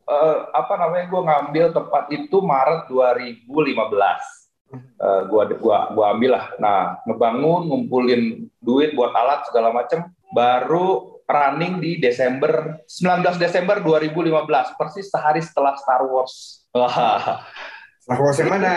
eh, 0.07 0.37
apa 0.55 0.73
namanya 0.79 1.05
gue 1.11 1.21
ngambil 1.27 1.65
tempat 1.75 2.03
itu 2.11 2.37
Maret 2.39 2.87
2015 2.87 4.37
uh, 4.73 5.21
gua 5.29 5.47
gua 5.57 5.77
gua 5.95 6.05
ambil 6.15 6.35
lah. 6.35 6.45
Nah, 6.59 6.99
ngebangun, 7.07 7.71
ngumpulin 7.71 8.51
duit 8.59 8.93
buat 8.93 9.15
alat 9.15 9.47
segala 9.47 9.71
macem, 9.71 10.03
baru 10.31 11.17
running 11.27 11.83
di 11.83 11.99
Desember 11.99 12.81
19 12.87 13.35
Desember 13.35 13.83
2015, 13.83 14.79
persis 14.79 15.11
sehari 15.11 15.43
setelah 15.43 15.75
Star 15.75 16.07
Wars. 16.07 16.63
Star 18.03 18.19
Wars 18.19 18.37
yang 18.39 18.51
mana? 18.51 18.73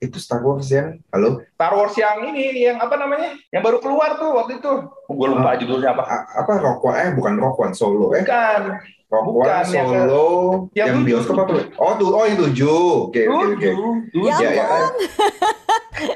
Itu 0.00 0.16
Star 0.16 0.40
Wars 0.40 0.68
yang 0.72 0.96
halo? 1.12 1.44
Star 1.56 1.72
Wars 1.76 1.92
yang 1.96 2.24
ini, 2.32 2.64
yang 2.64 2.80
apa 2.80 2.96
namanya? 2.96 3.36
Yang 3.52 3.62
baru 3.64 3.78
keluar 3.84 4.16
tuh 4.16 4.32
waktu 4.32 4.56
itu. 4.60 4.72
Gue 5.08 5.28
lupa 5.28 5.56
judulnya 5.60 5.92
apa. 5.92 6.04
A- 6.08 6.26
apa 6.44 6.52
Rock 6.56 6.84
One? 6.84 6.96
Eh 6.96 7.10
bukan 7.12 7.34
Rock 7.36 7.56
One 7.60 7.74
Solo 7.76 8.12
eh. 8.16 8.24
Bukan. 8.24 8.62
Yang 9.10 9.26
ke- 9.26 9.66
Solo 9.66 10.30
yang 10.70 10.86
yang, 10.86 10.96
tujuh. 10.96 11.06
bioskop 11.10 11.36
apa? 11.36 11.52
Oh 11.76 11.92
tuh, 11.94 12.08
oh 12.10 12.24
yang 12.24 12.38
tujuh. 12.38 13.10
Oke 13.10 13.20
oke 13.24 13.34
oke. 13.50 13.58
Tujuh. 13.58 13.74
Tujuh. 14.08 14.22
Ya 14.24 14.36
Ya 14.38 14.50
ya. 14.54 14.66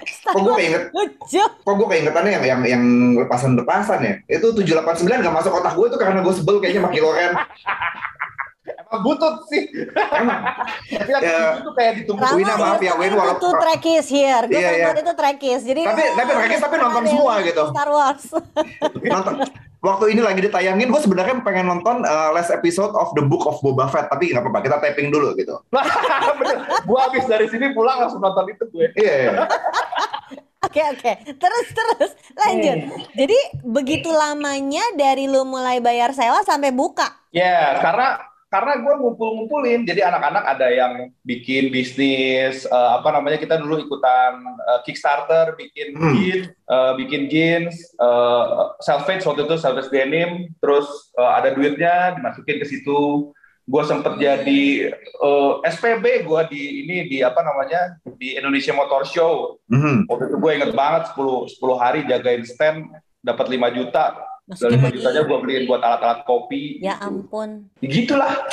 Star 0.07 0.33
Kok 0.35 0.41
gue 0.41 0.55
keinget, 0.57 0.83
kok 1.61 1.75
gue 1.75 1.87
keingetannya 1.87 2.31
yang 2.33 2.45
yang 2.47 2.61
yang 2.65 2.85
lepasan-lepasan 3.19 3.99
ya. 4.01 4.15
Itu 4.31 4.55
789 4.55 5.05
nggak 5.21 5.35
masuk 5.35 5.53
otak 5.53 5.75
gue 5.75 5.87
tuh 5.89 5.99
karena 5.99 6.23
gue 6.23 6.33
sebel 6.33 6.57
kayaknya 6.57 6.81
sama 6.81 6.91
Kiloren. 6.91 7.33
Emang 8.65 9.03
butut 9.03 9.35
sih. 9.45 9.63
Emang 9.93 10.39
Tapi 10.89 11.11
Ya. 11.13 11.59
itu 11.59 11.71
kayak 11.75 11.93
ditunggu. 11.99 12.23
Wina, 12.33 12.55
maaf 12.55 12.79
ya, 12.79 12.95
Win, 12.95 13.13
walaupun- 13.13 13.43
itu 13.43 13.51
trekis 13.61 14.07
here. 14.09 14.45
Gue 14.47 14.57
Iya, 14.57 14.71
iya. 14.71 14.85
nonton 14.87 15.03
itu 15.03 15.13
trekis. 15.15 15.61
Jadi 15.63 15.83
Tapi 15.83 16.03
tapi 16.15 16.31
trekis 16.33 16.61
tapi 16.63 16.77
nonton 16.79 17.03
semua 17.05 17.33
gitu. 17.43 17.65
Star 17.69 17.91
Wars. 17.91 18.25
nonton 19.05 19.35
waktu 19.85 20.17
ini 20.17 20.25
lagi 20.25 20.41
ditayangin 20.41 20.88
gue 20.88 21.03
sebenarnya 21.05 21.45
pengen 21.45 21.69
nonton 21.69 22.00
uh, 22.09 22.33
last 22.33 22.49
episode 22.49 22.97
of 22.97 23.12
the 23.12 23.21
book 23.21 23.45
of 23.45 23.61
Boba 23.61 23.93
Fett 23.93 24.09
tapi 24.09 24.33
nggak 24.33 24.41
apa-apa 24.41 24.61
kita 24.64 24.76
taping 24.81 25.12
dulu 25.12 25.37
gitu 25.37 25.61
Bener. 26.41 26.57
Gue 26.88 26.99
habis 26.99 27.25
dari 27.29 27.47
sini 27.53 27.76
pulang 27.76 28.00
langsung 28.00 28.25
nonton 28.25 28.49
itu 28.49 28.64
gue. 28.73 28.88
iya 28.97 29.14
iya. 29.29 29.31
Oke 30.64 30.81
oke, 30.81 31.12
terus 31.37 31.67
terus 31.76 32.11
lanjut. 32.35 32.79
Jadi 33.12 33.38
begitu 33.62 34.09
lamanya 34.09 34.81
dari 34.97 35.29
lu 35.29 35.45
mulai 35.45 35.79
bayar 35.79 36.17
sewa 36.17 36.41
sampai 36.41 36.73
buka. 36.73 37.05
Ya, 37.37 37.79
karena 37.85 38.34
karena 38.55 38.79
gue 38.79 38.95
ngumpul-ngumpulin, 38.95 39.83
jadi 39.83 40.07
anak-anak 40.07 40.47
ada 40.47 40.71
yang 40.71 40.93
bikin 41.27 41.75
bisnis, 41.75 42.63
eh, 42.63 42.91
apa 42.95 43.11
namanya 43.11 43.43
kita 43.43 43.59
dulu 43.59 43.83
ikutan 43.83 44.39
eh, 44.39 44.81
Kickstarter, 44.87 45.59
bikin 45.59 45.99
Hmm. 45.99 46.15
jeans, 46.15 46.47
eh, 46.55 46.93
bikin 46.95 47.23
jeans, 47.27 47.75
eh, 47.99 48.45
self-made 48.79 49.27
waktu 49.27 49.43
itu 49.43 49.57
self 49.59 49.91
denim, 49.91 50.55
terus 50.63 50.87
eh, 51.19 51.31
ada 51.35 51.51
duitnya 51.51 52.15
dimasukin 52.15 52.63
ke 52.63 52.67
situ. 52.71 53.35
Gue 53.65 53.83
sempet 53.83 54.21
jadi 54.21 54.65
eh, 54.95 55.53
SPB 55.67 56.23
gue 56.23 56.41
di 56.53 56.63
ini 56.87 56.97
di 57.11 57.19
apa 57.27 57.43
namanya 57.43 57.99
di 58.15 58.39
Indonesia 58.39 58.71
Motor 58.71 59.03
Show. 59.03 59.59
Mhm. 59.67 60.07
Waktu 60.07 60.25
itu 60.31 60.37
gue 60.39 60.53
inget 60.55 60.71
banget 60.71 61.11
10 61.11 61.51
10 61.51 61.75
hari 61.75 62.07
jagain 62.07 62.47
stand 62.47 62.87
dapat 63.19 63.51
5 63.51 63.75
juta. 63.75 64.15
Dari 64.47 64.77
Masukin 64.77 64.77
5 64.77 64.85
lagi. 64.85 64.95
jutanya 64.95 65.23
gue 65.23 65.39
beliin 65.39 65.65
buat 65.65 65.81
alat-alat 65.81 66.21
kopi. 66.23 66.77
Ya 66.79 66.95
ampun. 66.99 67.73
Gitulah 67.79 68.45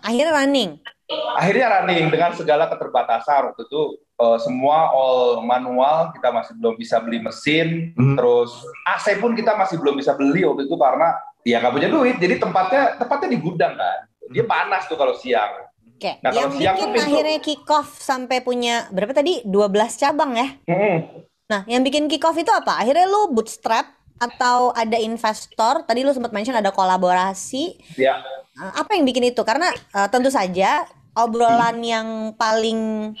Akhirnya 0.00 0.32
running. 0.34 0.70
akhirnya 1.10 1.66
running 1.74 2.06
dengan 2.06 2.30
segala 2.32 2.64
keterbatasan 2.66 3.50
waktu 3.50 3.62
itu 3.62 3.82
eh, 4.14 4.38
semua 4.38 4.88
all 4.88 5.42
manual 5.42 6.12
kita 6.12 6.30
masih 6.30 6.54
belum 6.54 6.76
bisa 6.76 6.96
beli 6.98 7.18
mesin 7.18 7.90
Hmm. 7.92 8.14
terus 8.14 8.52
AC 8.86 9.18
pun 9.18 9.32
kita 9.32 9.52
masih 9.54 9.74
belum 9.76 9.96
bisa 9.96 10.14
beli 10.14 10.40
waktu 10.40 10.64
itu 10.64 10.76
karena 10.76 11.10
ya 11.42 11.58
nggak 11.58 11.74
punya 11.74 11.88
duit 11.88 12.16
jadi 12.16 12.38
tempatnya 12.38 12.82
tempatnya 12.94 13.28
di 13.28 13.38
gudang 13.38 13.74
kan 13.74 13.98
dia 14.28 14.44
panas 14.44 14.86
tuh 14.86 14.94
kalau 14.94 15.12
siang 15.14 15.66
Oke, 15.90 16.16
Nah, 16.16 16.30
kalau 16.30 16.38
yang 16.38 16.50
siang 16.54 16.74
bikin 16.74 16.88
pintu- 16.88 17.04
akhirnya 17.04 17.38
kick 17.42 17.66
off 17.68 17.88
sampai 17.98 18.38
punya 18.38 18.74
berapa 18.88 19.12
tadi? 19.12 19.44
12 19.44 19.68
cabang 19.98 20.32
ya. 20.32 20.48
Hmm. 20.64 20.96
Nah, 21.44 21.60
yang 21.66 21.82
bikin 21.82 22.06
kick 22.06 22.22
off 22.22 22.32
itu 22.34 22.48
apa? 22.48 22.78
Akhirnya 22.78 23.04
lu 23.04 23.28
bootstrap 23.28 23.99
atau 24.20 24.70
ada 24.76 25.00
investor? 25.00 25.82
Tadi 25.88 26.04
lu 26.04 26.12
sempat 26.12 26.30
mention 26.30 26.54
ada 26.54 26.70
kolaborasi. 26.70 27.80
ya 27.96 28.20
Uh, 28.50 28.76
Apa 28.76 28.92
yang 28.92 29.08
bikin 29.08 29.32
itu? 29.32 29.40
Karena 29.40 29.72
uh, 29.96 30.04
tentu 30.12 30.28
saja 30.28 30.84
obrolan 31.16 31.80
yang 31.80 32.36
paling 32.36 33.14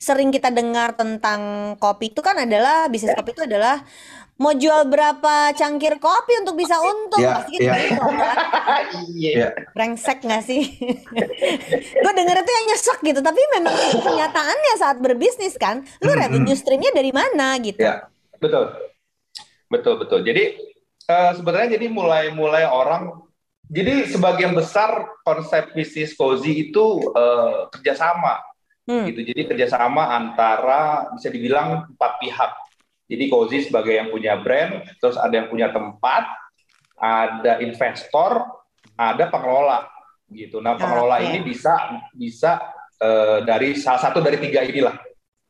sering 0.00 0.32
kita 0.32 0.48
dengar 0.48 0.96
tentang 0.96 1.74
kopi 1.76 2.08
itu 2.08 2.24
kan 2.24 2.32
adalah 2.40 2.88
bisnis 2.88 3.12
kopi 3.12 3.36
itu 3.36 3.44
adalah 3.44 3.84
mau 4.36 4.52
jual 4.52 4.88
berapa 4.88 5.52
cangkir 5.52 6.00
kopi 6.00 6.32
untuk 6.40 6.56
bisa 6.56 6.80
untung. 6.80 7.20
Ya, 7.20 7.40
Pasti 7.40 7.50
gitu 7.50 7.68
ya. 7.68 7.76
kan? 7.76 8.08
iya 9.12 9.30
Iya. 9.36 9.48
Brengsek 9.72 10.24
gak 10.24 10.44
sih? 10.44 10.64
gue 12.04 12.12
denger 12.16 12.36
itu 12.40 12.50
yang 12.52 12.66
nyesek 12.68 12.98
gitu, 13.02 13.20
tapi 13.20 13.40
memang 13.52 13.74
kenyataannya 14.00 14.74
saat 14.76 14.96
berbisnis 15.00 15.56
kan, 15.56 15.84
lu 16.00 16.12
Hmm, 16.12 16.20
revenue 16.20 16.56
streamnya 16.56 16.92
dari 16.92 17.12
mana 17.12 17.56
gitu? 17.60 17.80
Ya. 17.80 18.08
betul 18.36 18.68
betul 19.66 19.98
betul 20.00 20.20
jadi 20.22 20.58
eh, 21.06 21.32
sebenarnya 21.34 21.78
jadi 21.78 21.86
mulai 21.90 22.30
mulai 22.34 22.64
orang 22.66 23.22
jadi 23.66 24.06
sebagian 24.06 24.54
besar 24.54 25.10
konsep 25.26 25.74
bisnis 25.74 26.14
cozy 26.14 26.70
itu 26.70 27.12
eh, 27.14 27.70
kerjasama 27.74 28.46
Hmm. 28.86 29.10
gitu. 29.10 29.20
Jadi 29.26 29.50
kerjasama 29.50 30.14
antara 30.14 31.10
bisa 31.18 31.26
dibilang 31.26 31.90
empat 31.90 32.22
pihak. 32.22 32.52
Jadi 33.06 33.24
Cozy 33.30 33.58
sebagai 33.66 33.94
yang 33.94 34.10
punya 34.10 34.38
brand, 34.38 34.82
terus 34.98 35.18
ada 35.18 35.30
yang 35.30 35.50
punya 35.50 35.70
tempat, 35.70 36.26
ada 36.98 37.62
investor, 37.62 38.46
ada 38.98 39.30
pengelola 39.30 39.86
gitu. 40.30 40.58
Nah 40.58 40.74
pengelola 40.74 41.22
Oke. 41.22 41.26
ini 41.30 41.38
bisa 41.42 42.02
bisa 42.14 42.62
eh, 42.98 43.42
dari 43.46 43.74
salah 43.78 44.02
satu 44.10 44.18
dari 44.22 44.38
tiga 44.38 44.62
inilah 44.62 44.94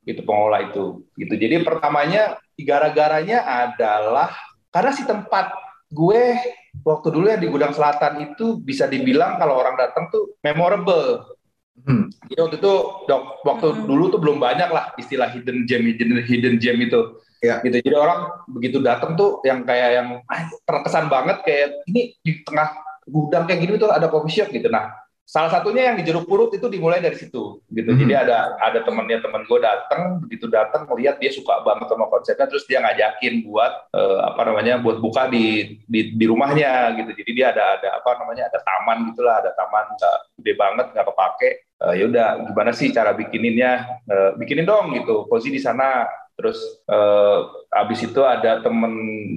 gitu 0.07 0.23
pengelola 0.23 0.71
itu. 0.71 1.03
Gitu. 1.19 1.35
Jadi 1.35 1.67
pertamanya 1.67 2.39
gara-garanya 2.55 3.43
adalah 3.43 4.31
karena 4.71 4.91
si 4.95 5.03
tempat 5.03 5.53
gue 5.91 6.39
waktu 6.87 7.09
dulu 7.11 7.27
ya 7.27 7.39
di 7.39 7.51
Gudang 7.51 7.75
Selatan 7.75 8.23
itu 8.23 8.63
bisa 8.63 8.87
dibilang 8.87 9.37
kalau 9.37 9.59
orang 9.59 9.75
datang 9.75 10.09
tuh 10.09 10.39
memorable 10.41 11.37
Hmm. 11.85 12.09
jadi 12.33 12.41
waktu 12.41 12.57
itu 12.57 12.73
dok, 13.05 13.45
waktu 13.45 13.67
Mm-mm. 13.69 13.85
dulu 13.85 14.05
tuh 14.09 14.17
belum 14.17 14.41
banyak 14.41 14.73
lah 14.73 14.97
istilah 14.97 15.29
hidden 15.29 15.69
gem 15.69 15.85
hidden, 15.85 16.25
hidden 16.25 16.57
gem 16.57 16.81
itu. 16.81 17.21
Ya. 17.45 17.61
Gitu. 17.61 17.85
Jadi 17.85 17.97
orang 18.01 18.33
begitu 18.49 18.81
datang 18.81 19.13
tuh 19.13 19.45
yang 19.45 19.61
kayak 19.69 19.91
yang 19.93 20.09
ah, 20.25 20.41
terkesan 20.65 21.13
banget 21.13 21.45
kayak 21.45 21.85
ini 21.93 22.17
di 22.25 22.41
tengah 22.49 22.81
gudang 23.05 23.45
kayak 23.45 23.61
gini 23.61 23.77
tuh 23.77 23.93
ada 23.93 24.09
coffee 24.09 24.41
shop 24.41 24.49
gitu. 24.57 24.73
Nah, 24.73 24.89
salah 25.27 25.51
satunya 25.51 25.91
yang 25.91 25.99
di 25.99 26.07
jeruk 26.07 26.23
purut 26.31 26.55
itu 26.55 26.71
dimulai 26.71 27.03
dari 27.03 27.19
situ 27.19 27.59
gitu. 27.67 27.91
Mhm. 27.91 27.99
Jadi 27.99 28.15
ada 28.15 28.55
ada 28.63 28.79
temennya 28.87 29.19
temen 29.19 29.43
gue 29.43 29.59
datang 29.59 30.23
begitu 30.23 30.47
datang 30.47 30.87
melihat 30.87 31.19
dia 31.19 31.35
suka 31.35 31.67
banget 31.67 31.91
sama 31.91 32.07
konsepnya 32.07 32.47
terus 32.47 32.63
dia 32.71 32.79
ngajakin 32.79 33.43
buat 33.43 33.91
eh, 33.91 34.19
apa 34.23 34.41
namanya 34.47 34.79
buat 34.79 35.03
buka 35.03 35.27
di, 35.27 35.77
di 35.91 36.15
di 36.15 36.25
rumahnya 36.31 36.95
gitu. 36.95 37.11
Jadi 37.11 37.31
dia 37.35 37.51
ada 37.51 37.75
ada 37.75 37.89
apa 37.99 38.11
namanya 38.23 38.47
ada 38.47 38.63
taman 38.63 39.11
gitulah 39.11 39.43
ada 39.43 39.51
taman 39.59 39.85
nggak 39.99 40.17
gede 40.39 40.53
banget 40.55 40.87
nggak 40.95 41.07
kepake 41.11 41.51
Eh, 41.77 42.01
ya 42.01 42.09
udah 42.09 42.29
gimana 42.41 42.73
sih 42.73 42.89
cara 42.89 43.13
bikininnya 43.13 44.01
Eh, 44.07 44.31
bikinin 44.41 44.65
dong 44.65 44.97
gitu 44.97 45.29
posisi 45.29 45.59
di 45.59 45.61
sana 45.61 46.09
terus 46.37 46.61
eh, 46.85 47.41
abis 47.73 48.05
itu 48.05 48.21
ada 48.21 48.61
temen 48.61 48.93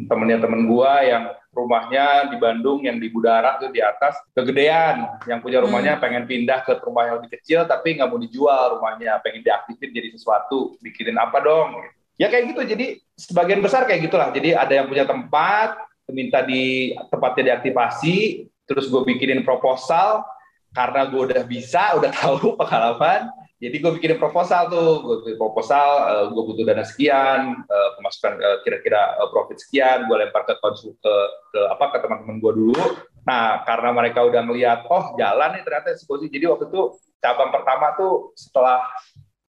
temennya 0.06 0.44
temen 0.44 0.68
gua 0.68 1.00
yang 1.02 1.32
rumahnya 1.50 2.30
di 2.30 2.38
Bandung 2.38 2.86
yang 2.86 3.02
di 3.02 3.10
Budara 3.10 3.58
tuh 3.58 3.74
di 3.74 3.82
atas 3.82 4.16
kegedean. 4.38 5.20
Yang 5.26 5.40
punya 5.42 5.60
rumahnya 5.66 5.94
pengen 5.98 6.30
pindah 6.30 6.62
ke 6.62 6.78
rumah 6.82 7.10
yang 7.10 7.16
lebih 7.22 7.40
kecil 7.40 7.66
tapi 7.66 7.98
nggak 7.98 8.10
mau 8.10 8.22
dijual 8.22 8.80
rumahnya. 8.80 9.18
Pengen 9.26 9.42
diaktifin 9.42 9.90
jadi 9.92 10.08
sesuatu 10.14 10.78
bikinin 10.80 11.18
apa 11.18 11.42
dong? 11.42 11.82
Ya 12.22 12.30
kayak 12.30 12.54
gitu. 12.54 12.62
Jadi 12.64 12.86
sebagian 13.18 13.60
besar 13.60 13.90
kayak 13.90 14.08
gitulah. 14.08 14.30
Jadi 14.30 14.54
ada 14.54 14.74
yang 14.74 14.88
punya 14.88 15.04
tempat 15.10 15.76
minta 16.10 16.42
di 16.42 16.94
tempatnya 17.10 17.54
diaktifasi 17.54 18.48
terus 18.70 18.86
gue 18.88 19.02
bikinin 19.02 19.42
proposal. 19.42 20.22
Karena 20.70 21.10
gue 21.10 21.34
udah 21.34 21.42
bisa, 21.50 21.98
udah 21.98 22.14
tahu 22.14 22.54
pengalaman, 22.62 23.26
jadi 23.60 23.76
gue 23.76 23.92
bikinin 24.00 24.16
proposal 24.16 24.72
tuh, 24.72 25.04
gue 25.04 25.16
bikin 25.20 25.36
proposal, 25.36 25.88
gue 26.32 26.44
butuh 26.48 26.64
dana 26.64 26.88
sekian, 26.88 27.60
eh, 27.68 27.90
pemasukan 28.00 28.40
eh, 28.40 28.58
kira-kira 28.64 29.20
eh, 29.20 29.30
profit 29.36 29.60
sekian, 29.60 30.08
gue 30.08 30.16
lempar 30.16 30.48
ke 30.48 30.56
konsul 30.64 30.96
ke, 30.96 31.16
ke 31.52 31.62
apa 31.68 31.92
ke 31.92 31.98
teman-teman 32.00 32.40
gue 32.40 32.54
dulu. 32.56 32.84
Nah, 33.28 33.68
karena 33.68 33.92
mereka 33.92 34.24
udah 34.24 34.42
ngeliat, 34.48 34.88
oh 34.88 35.12
jalan 35.20 35.60
nih 35.60 35.64
ternyata 35.68 35.92
si 36.00 36.08
Cozy. 36.08 36.32
Jadi 36.32 36.48
waktu 36.48 36.72
itu 36.72 37.04
cabang 37.20 37.52
pertama 37.52 38.00
tuh 38.00 38.32
setelah 38.40 38.80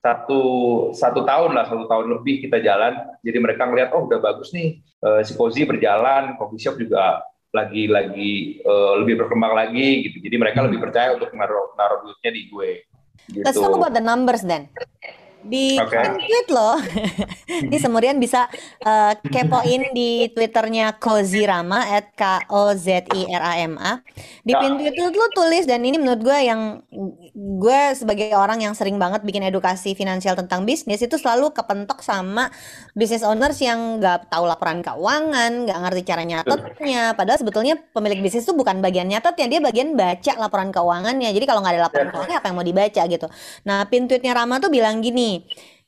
satu 0.02 0.42
satu 0.98 1.22
tahun 1.22 1.54
lah, 1.54 1.70
satu 1.70 1.86
tahun 1.86 2.10
lebih 2.18 2.50
kita 2.50 2.66
jalan. 2.66 2.98
Jadi 3.22 3.38
mereka 3.38 3.70
ngeliat, 3.70 3.94
oh 3.94 4.10
udah 4.10 4.18
bagus 4.18 4.50
nih, 4.58 4.82
eh, 4.82 5.22
si 5.22 5.38
Cozy 5.38 5.70
berjalan, 5.70 6.34
coffee 6.34 6.58
shop 6.58 6.82
juga 6.82 7.22
lagi 7.54 7.86
lagi 7.86 8.58
eh, 8.58 8.94
lebih 9.06 9.22
berkembang 9.22 9.54
lagi 9.54 10.10
gitu. 10.10 10.18
Jadi 10.18 10.36
mereka 10.42 10.66
lebih 10.66 10.82
percaya 10.82 11.14
untuk 11.14 11.30
naruh 11.38 11.78
naruh 11.78 12.10
duitnya 12.10 12.32
di 12.34 12.42
gue. 12.50 12.89
Gitu. 13.28 13.44
Let's 13.44 13.60
talk 13.60 13.76
about 13.76 13.94
the 13.94 14.02
numbers 14.02 14.42
then. 14.42 14.72
Di 15.40 15.80
pin 15.80 16.14
tweet 16.20 16.48
loh. 16.52 16.76
Ini 17.70 17.78
semurian 17.80 18.20
bisa 18.20 18.52
eh, 18.80 19.14
kepoin 19.24 19.92
di 19.92 20.28
Twitternya 20.30 21.00
Kozirama 21.00 21.88
at 21.90 22.12
K 22.14 22.44
O 22.52 22.74
Z 22.74 23.08
I 23.12 23.22
R 23.32 23.44
A 23.44 23.54
M 23.62 23.80
A. 23.80 24.04
Di 24.44 24.52
Ya. 24.52 24.60
pin 24.60 24.76
tweet 24.76 24.96
itu 24.96 25.08
lu 25.08 25.28
tulis 25.32 25.64
dan 25.64 25.80
ini 25.80 25.96
menurut 25.96 26.20
gue 26.20 26.38
yang 26.42 26.82
gue 27.36 27.82
sebagai 27.94 28.34
orang 28.34 28.60
yang 28.60 28.74
sering 28.74 28.98
banget 28.98 29.22
bikin 29.22 29.46
edukasi 29.46 29.94
finansial 29.94 30.34
tentang 30.34 30.66
bisnis 30.66 31.00
itu 31.00 31.16
selalu 31.16 31.54
kepentok 31.54 32.02
sama 32.02 32.50
business 32.92 33.22
owners 33.22 33.62
yang 33.62 34.02
nggak 34.02 34.28
tahu 34.28 34.44
laporan 34.44 34.82
keuangan, 34.82 35.70
nggak 35.70 35.78
ngerti 35.86 36.02
cara 36.04 36.24
nyatetnya. 36.26 37.14
Padahal 37.14 37.38
sebetulnya 37.38 37.78
pemilik 37.94 38.20
bisnis 38.20 38.44
itu 38.44 38.52
bukan 38.52 38.82
bagian 38.82 39.06
nyatetnya, 39.06 39.46
dia 39.48 39.60
bagian 39.62 39.94
baca 39.94 40.34
laporan 40.36 40.74
keuangannya. 40.74 41.30
Jadi 41.30 41.46
kalau 41.46 41.62
nggak 41.62 41.76
ada 41.78 41.84
laporan 41.86 42.08
Ya. 42.10 42.12
keuangan 42.12 42.36
apa 42.42 42.46
yang 42.50 42.58
mau 42.58 42.66
dibaca 42.66 43.02
gitu. 43.06 43.28
Nah, 43.64 43.80
pin 43.86 44.04
tweetnya 44.10 44.34
Rama 44.34 44.58
tuh 44.58 44.72
bilang 44.74 44.98
gini, 45.00 45.29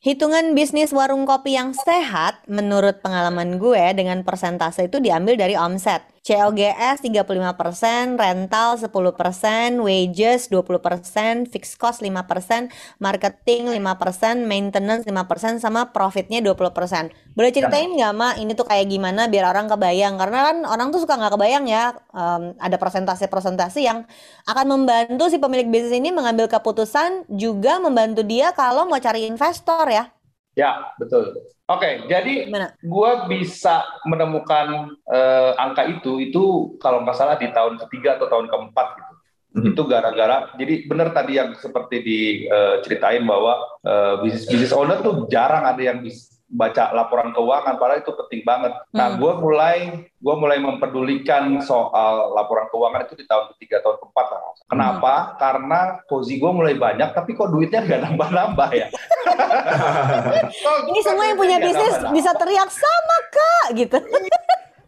hitungan 0.01 0.57
bisnis 0.57 0.89
warung 0.89 1.29
kopi 1.29 1.53
yang 1.53 1.77
sehat 1.77 2.41
menurut 2.49 3.05
pengalaman 3.05 3.61
gue 3.61 3.83
dengan 3.93 4.25
persentase 4.25 4.89
itu 4.89 4.97
diambil 4.97 5.37
dari 5.37 5.53
omset. 5.53 6.01
COGS 6.21 7.01
35%, 7.01 8.13
rental 8.13 8.69
10%, 8.77 9.81
wages 9.81 10.53
20%, 10.53 11.49
fixed 11.49 11.81
cost 11.81 12.05
5%, 12.05 12.69
marketing 13.01 13.73
5%, 13.73 14.45
maintenance 14.45 15.09
5%, 15.09 15.57
sama 15.57 15.89
profitnya 15.89 16.37
20%. 16.45 17.09
Boleh 17.33 17.49
ceritain 17.49 17.89
nggak, 17.89 18.13
Ma, 18.13 18.37
ini 18.37 18.53
tuh 18.53 18.69
kayak 18.69 18.85
gimana 18.85 19.25
biar 19.33 19.49
orang 19.49 19.65
kebayang? 19.65 20.21
Karena 20.21 20.39
kan 20.53 20.57
orang 20.69 20.93
tuh 20.93 21.01
suka 21.01 21.17
nggak 21.17 21.33
kebayang 21.33 21.65
ya, 21.65 21.97
em, 22.13 22.53
ada 22.61 22.77
persentase-persentase 22.77 23.81
yang 23.81 24.05
akan 24.45 24.65
membantu 24.69 25.25
si 25.25 25.41
pemilik 25.41 25.65
bisnis 25.73 25.97
ini 25.97 26.13
mengambil 26.13 26.45
keputusan, 26.45 27.25
juga 27.33 27.81
membantu 27.81 28.21
dia 28.21 28.53
kalau 28.53 28.85
mau 28.85 29.01
cari 29.01 29.25
investor 29.25 29.89
ya. 29.89 30.20
Ya, 30.51 30.91
betul. 30.99 31.31
Oke, 31.71 32.03
jadi 32.11 32.51
Gimana? 32.51 32.75
gue 32.83 33.11
bisa 33.31 33.87
menemukan 34.03 34.91
eh, 35.07 35.51
angka 35.55 35.87
itu 35.87 36.19
itu 36.19 36.75
kalau 36.83 37.07
nggak 37.07 37.15
salah 37.15 37.39
di 37.39 37.47
tahun 37.47 37.79
ketiga 37.87 38.19
atau 38.19 38.27
tahun 38.27 38.51
keempat 38.51 38.87
gitu. 38.99 39.13
Mhm. 39.51 39.65
Itu 39.71 39.81
gara-gara 39.87 40.51
jadi 40.59 40.87
benar 40.87 41.15
tadi 41.15 41.39
yang 41.39 41.55
seperti 41.55 42.03
diceritain 42.03 43.23
bahwa 43.23 43.63
eh, 43.87 44.15
bisnis 44.27 44.47
bisnis 44.51 44.75
owner 44.75 44.99
tuh 44.99 45.31
jarang 45.31 45.63
ada 45.63 45.79
yang 45.79 46.03
bisa 46.03 46.30
baca 46.51 46.91
laporan 46.91 47.31
keuangan 47.31 47.79
padahal 47.79 48.03
itu 48.03 48.11
penting 48.11 48.43
banget. 48.43 48.75
Nah, 48.91 49.07
Hmm. 49.09 49.17
gue 49.17 49.33
mulai 49.39 49.77
gue 50.11 50.35
mulai 50.35 50.59
mempedulikan 50.59 51.63
soal 51.63 52.35
laporan 52.35 52.67
keuangan 52.67 53.07
itu 53.07 53.15
di 53.15 53.25
tahun 53.25 53.55
ketiga 53.55 53.79
tahun 53.79 53.97
keempat 53.97 54.27
lah. 54.27 54.41
Kenapa? 54.67 55.13
Karena 55.35 55.79
kozi 56.05 56.35
gue 56.35 56.51
mulai 56.51 56.75
banyak 56.75 57.09
tapi 57.11 57.33
kok 57.33 57.49
duitnya 57.49 57.81
nggak 57.81 58.01
nambah-nambah 58.05 58.69
ya. 58.69 58.87
Ini 60.91 60.99
semua 61.01 61.23
yang 61.25 61.39
punya 61.39 61.57
bisnis 61.57 61.95
bisa 62.11 62.31
teriak 62.35 62.69
sama 62.69 63.17
kak 63.29 63.67
gitu. 63.75 63.97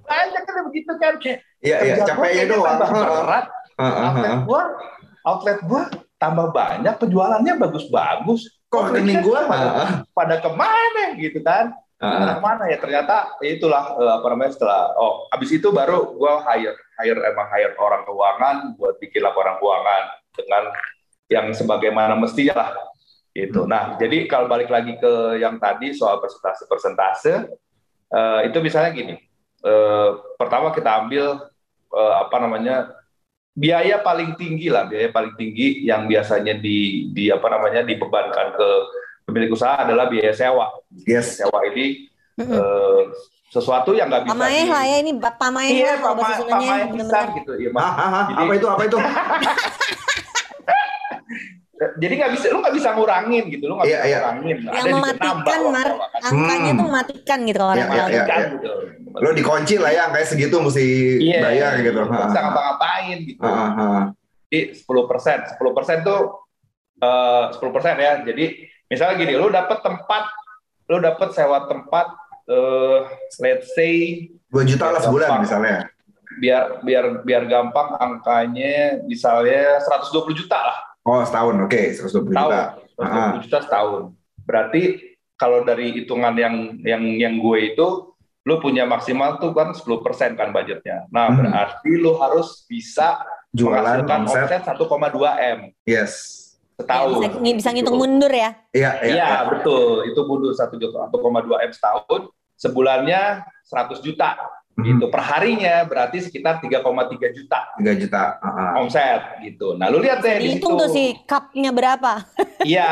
banyak 0.04 0.44
kan 0.44 0.62
begitu 0.68 0.92
kan 1.00 1.16
kayak 1.18 1.40
Iya, 1.64 1.78
iya, 1.80 1.96
capeknya 2.04 2.44
doang. 2.52 2.76
berat 2.76 3.46
Heeh, 3.74 3.88
outlet 4.04 4.28
heeh. 4.28 4.40
gua 4.44 4.64
outlet 5.24 5.60
gua 5.64 5.82
tambah 6.20 6.52
banyak 6.52 6.94
penjualannya 6.94 7.54
bagus-bagus 7.58 8.53
Kok 8.74 8.90
rekening 8.90 9.22
gua? 9.22 9.46
pada, 9.46 9.70
pada 10.18 10.36
ke 10.42 10.50
mana 10.50 11.04
gitu 11.14 11.46
kan 11.46 11.78
heeh. 12.02 12.18
pada 12.18 12.34
ke 12.34 12.42
mana 12.42 12.64
ya 12.66 12.78
ternyata 12.82 13.16
ya 13.38 13.50
itulah 13.54 13.94
eh, 14.02 14.14
apa 14.18 14.28
namanya 14.34 14.52
setelah 14.58 14.98
oh 14.98 15.30
habis 15.30 15.54
itu 15.54 15.70
baru 15.70 16.18
gua 16.18 16.42
hire 16.50 16.74
hire 16.98 17.22
emang 17.22 17.48
hire 17.54 17.78
orang 17.78 18.02
keuangan 18.04 18.56
buat 18.82 18.98
bikin 18.98 19.22
laporan 19.22 19.62
keuangan 19.62 20.04
dengan 20.34 20.64
yang 21.30 21.46
sebagaimana 21.54 22.18
mestinya 22.18 22.56
lah 22.58 22.72
gitu 23.34 23.70
nah 23.70 23.94
jadi 23.98 24.26
kalau 24.26 24.50
balik 24.50 24.74
lagi 24.74 24.98
ke 24.98 25.38
yang 25.38 25.62
tadi 25.62 25.94
soal 25.94 26.18
persentase 26.18 26.66
persentase 26.66 27.34
eh, 28.10 28.40
itu 28.50 28.58
misalnya 28.58 28.90
gini 28.90 29.16
eh, 29.62 30.10
pertama 30.38 30.74
kita 30.74 31.06
ambil 31.06 31.46
eh, 31.94 32.14
apa 32.26 32.36
namanya 32.42 33.03
biaya 33.54 34.02
paling 34.02 34.34
tinggi 34.34 34.68
lah 34.68 34.86
biaya 34.86 35.10
paling 35.10 35.34
tinggi 35.34 35.84
yang 35.84 36.06
biasanya 36.06 36.58
di 36.58 36.78
di 37.10 37.30
apa 37.30 37.46
namanya 37.48 37.82
dibebankan 37.82 38.54
ke 38.54 38.70
pemilik 39.24 39.54
usaha 39.54 39.78
adalah 39.80 40.10
biaya 40.10 40.34
sewa 40.34 40.74
Yes. 41.06 41.38
sewa 41.38 41.62
ini 41.70 42.10
Mm-mm. 42.34 42.50
eh, 42.50 43.02
sesuatu 43.48 43.94
yang 43.94 44.10
nggak 44.10 44.26
bisa 44.26 44.34
Pamaeh 44.34 44.64
di- 44.66 44.72
lah 44.74 44.84
ya 44.84 44.98
ini 45.00 45.12
Pak 45.16 45.34
Pamaeh 45.38 45.70
iya 45.70 45.94
lah 45.94 46.02
pama, 46.02 46.26
gitu 47.38 47.54
ya 47.56 47.70
hah, 47.78 47.94
hah. 47.94 48.26
Jadi- 48.28 48.42
Apa 48.42 48.54
itu? 48.58 48.68
Apa 48.68 48.84
itu? 48.84 48.98
jadi 51.96 52.14
nggak 52.16 52.32
bisa 52.34 52.46
lu 52.48 52.60
nggak 52.60 52.76
bisa 52.76 52.90
ngurangin 52.92 53.44
gitu 53.48 53.64
lu 53.66 53.74
nggak 53.76 53.86
Iya, 53.86 53.98
bisa 53.98 54.06
iya. 54.06 54.18
ngurangin 54.18 54.58
Yang 54.58 54.84
juga 54.84 54.94
mematikan 54.94 55.62
Mar, 55.66 55.90
kan. 55.90 56.22
angkanya 56.24 56.64
Hmm. 56.66 56.78
tuh 56.78 56.86
mematikan 56.86 57.38
gitu 57.42 57.58
kalau 57.58 57.70
orang 57.70 57.80
iya, 57.80 57.90
Mematikan 57.90 58.40
iya. 58.40 58.52
gitu 58.52 58.70
Lo 59.14 59.30
dikunci 59.30 59.76
lah 59.78 59.92
ya, 59.92 60.04
kayak 60.10 60.26
segitu 60.26 60.56
mesti 60.58 60.86
Iya, 61.20 61.38
bayar 61.40 61.72
gitu. 61.80 62.00
nggak 62.02 62.26
bisa 62.28 62.40
ngapa-ngapain 62.42 63.18
gitu 63.24 63.40
jadi 64.46 64.60
10 64.76 64.86
persen 65.06 65.38
10 65.50 65.74
persen 65.74 65.98
tuh 66.02 66.22
eh, 66.98 67.44
10 67.52 67.58
persen 67.70 67.94
ya 67.96 68.14
jadi 68.22 68.46
misalnya 68.86 69.16
gini 69.16 69.34
lu 69.34 69.50
dapat 69.50 69.80
tempat 69.80 70.24
lu 70.86 70.98
dapat 71.00 71.30
sewa 71.32 71.66
tempat 71.66 72.06
eh, 72.46 73.00
let's 73.40 73.74
say 73.74 74.28
Dua 74.48 74.62
juta 74.64 74.86
lah 74.88 75.02
sebulan 75.02 75.42
misalnya. 75.42 75.90
biar 76.34 76.82
biar 76.82 77.06
biar 77.22 77.44
gampang 77.44 77.94
angkanya 77.96 79.02
misalnya 79.04 79.78
120 79.80 80.14
juta 80.36 80.58
lah 80.58 80.78
Oh 81.04 81.20
setahun, 81.22 81.56
oke, 81.68 81.82
120 82.00 82.32
tahun 82.32 82.52
juta. 82.52 82.62
120 82.96 83.46
juta 83.48 83.60
setahun 83.60 84.02
berarti 84.44 84.82
kalau 85.34 85.64
dari 85.64 85.92
hitungan 85.92 86.36
yang 86.36 86.56
yang 86.84 87.04
yang 87.18 87.34
gue 87.40 87.74
itu 87.74 87.88
lu 88.44 88.60
punya 88.60 88.84
maksimal 88.84 89.40
tuh 89.40 89.56
kan 89.56 89.72
10% 89.72 90.36
kan 90.36 90.52
budgetnya 90.52 91.08
nah 91.10 91.32
Hmm. 91.32 91.48
berarti 91.48 91.92
lu 91.96 92.16
harus 92.20 92.68
bisa 92.68 93.24
Jualan 93.54 94.04
menghasilkan 94.04 94.20
omset, 94.28 94.44
omset 94.50 94.62
1,2 94.68 95.32
m 95.38 95.60
yes. 95.88 96.14
setahun 96.76 97.18
Bisa, 97.18 97.30
bisa 97.40 97.70
ngitung 97.72 97.96
Gitu. 97.96 98.02
mundur 98.02 98.34
ya. 98.34 98.50
Iya, 98.74 98.92
iya. 99.06 99.14
Iya 99.14 99.30
betul, 99.46 100.10
itu 100.10 100.20
mundur 100.26 100.52
satu 100.58 100.74
juta, 100.76 101.06
1,2 101.06 101.62
m 101.62 101.72
setahun, 101.72 102.22
sebulannya 102.58 103.46
100 103.64 104.02
juta, 104.02 104.34
gitu. 104.76 105.06
Per 105.08 105.22
harinya 105.22 105.86
berarti 105.86 106.18
sekitar 106.20 106.58
3,3 106.58 106.82
juta 107.30 107.60
3 107.78 107.94
juta. 107.94 108.42
Ah. 108.42 108.78
omset, 108.78 109.38
gitu. 109.42 109.78
Nah, 109.78 109.88
lu 109.88 110.00
lihat 110.00 110.20
deh 110.20 110.42
di 110.42 110.58
situ. 110.58 110.66
Dihitung 110.66 110.74
tuh 110.76 110.90
si 110.90 111.14
cupnya 111.24 111.70
berapa. 111.70 112.26
Iya, 112.64 112.90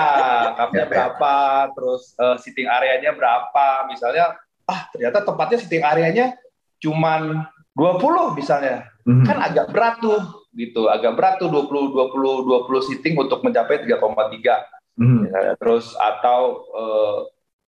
cupnya 0.54 0.68
Iya, 0.76 0.84
iya. 0.84 0.92
berapa, 0.92 1.34
terus 1.72 2.12
eh, 2.14 2.36
sitting 2.38 2.68
areanya 2.68 3.16
berapa, 3.16 3.88
misalnya, 3.88 4.36
ah 4.68 4.82
ternyata 4.92 5.24
tempatnya 5.24 5.58
sitting 5.58 5.80
areanya 5.82 6.36
cuman 6.78 7.48
20 7.72 8.36
misalnya, 8.36 8.92
Mhm. 9.02 9.24
kan 9.24 9.38
agak 9.40 9.72
berat 9.72 9.96
tuh, 9.98 10.20
gitu, 10.52 10.86
agak 10.86 11.16
berat 11.16 11.40
tuh 11.40 11.48
20 11.48 11.88
20 11.88 12.44
20 12.44 12.84
sitting 12.84 13.16
untuk 13.16 13.40
mencapai 13.42 13.80
3,3 13.80 14.60
Mhm. 15.00 15.18
misalnya. 15.24 15.54
terus 15.56 15.96
atau 15.96 16.42
eh, 16.68 17.18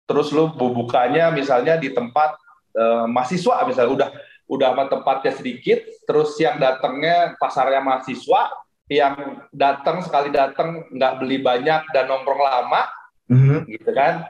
terus 0.04 0.30
lu 0.30 0.52
bu- 0.52 0.76
bukanya 0.76 1.32
misalnya 1.32 1.80
di 1.80 1.90
tempat 1.90 2.36
eh, 2.76 3.06
mahasiswa 3.08 3.64
misalnya 3.64 3.92
udah 3.96 4.10
udah 4.46 4.68
sama 4.72 4.86
tempatnya 4.86 5.32
sedikit 5.34 5.80
terus 6.06 6.38
yang 6.38 6.60
datangnya 6.60 7.34
pasarnya 7.36 7.82
mahasiswa 7.82 8.54
yang 8.86 9.16
datang 9.50 10.06
sekali 10.06 10.30
datang 10.30 10.86
nggak 10.92 11.14
beli 11.18 11.42
banyak 11.42 11.82
dan 11.90 12.06
nongkrong 12.06 12.38
lama 12.38 12.86
Mhm. 13.26 13.66
gitu 13.66 13.90
kan 13.90 14.22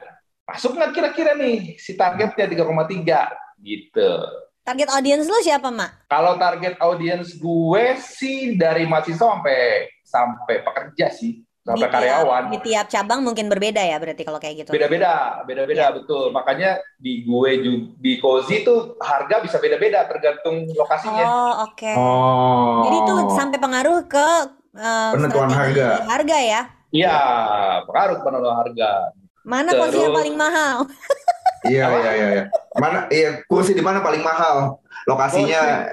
masuk 0.48 0.72
nggak 0.72 0.96
kira-kira 0.96 1.36
nih 1.36 1.76
si 1.76 1.92
targetnya 1.92 2.48
3,3 2.48 3.28
gitu 3.60 4.08
Target 4.66 4.90
audience 4.90 5.30
lu 5.30 5.38
siapa, 5.38 5.70
Mak? 5.70 6.10
kalau 6.10 6.34
target 6.34 6.74
audiens 6.80 7.36
gue 7.36 7.86
sih 8.00 8.56
dari 8.56 8.82
mahasiswa 8.82 9.36
sampai 9.36 9.86
sampai 10.02 10.64
pekerja 10.64 11.06
sih 11.12 11.44
sampai 11.66 11.74
Di 11.76 11.82
tiap- 11.82 11.94
karyawan 11.98 12.42
Di 12.46 12.58
tiap 12.62 12.86
cabang 12.86 13.20
mungkin 13.20 13.46
berbeda 13.50 13.82
ya 13.82 13.98
berarti 13.98 14.22
kalau 14.22 14.38
kayak 14.38 14.54
gitu. 14.62 14.70
beda-beda, 14.70 15.42
beda-beda 15.42 15.90
betul. 15.90 16.30
Makanya 16.30 16.78
di 16.96 17.26
gue 17.26 17.50
ju- 17.58 17.86
di 17.98 18.22
Cozy 18.22 18.62
tuh 18.62 18.94
harga 19.02 19.42
bisa 19.42 19.58
beda-beda 19.58 20.06
tergantung 20.06 20.62
lokasinya. 20.70 21.24
Oh, 21.26 21.52
oke. 21.66 21.92
Oh. 21.92 22.86
Jadi 22.86 22.96
itu 23.02 23.14
sampai 23.34 23.58
pengaruh 23.58 24.06
ke 24.06 24.26
eh, 24.76 25.10
Penentuan 25.10 25.50
harga. 25.50 26.06
harga 26.06 26.36
ya. 26.38 26.60
Iya, 26.94 27.18
pengaruh 27.82 28.22
penentuan 28.22 28.56
harga. 28.56 28.90
Mana 29.42 29.70
Terus- 29.70 29.90
kursi 29.90 29.98
yang 30.00 30.14
paling 30.14 30.36
mahal? 30.36 30.76
Iya, 31.64 31.84
iya, 31.90 32.10
iya, 32.12 32.26
iya. 32.30 32.44
Mana 32.76 32.98
iya 33.08 33.42
kursi 33.44 33.74
di 33.74 33.82
mana 33.82 33.98
paling 33.98 34.22
mahal? 34.22 34.78
Lokasinya 35.02 35.90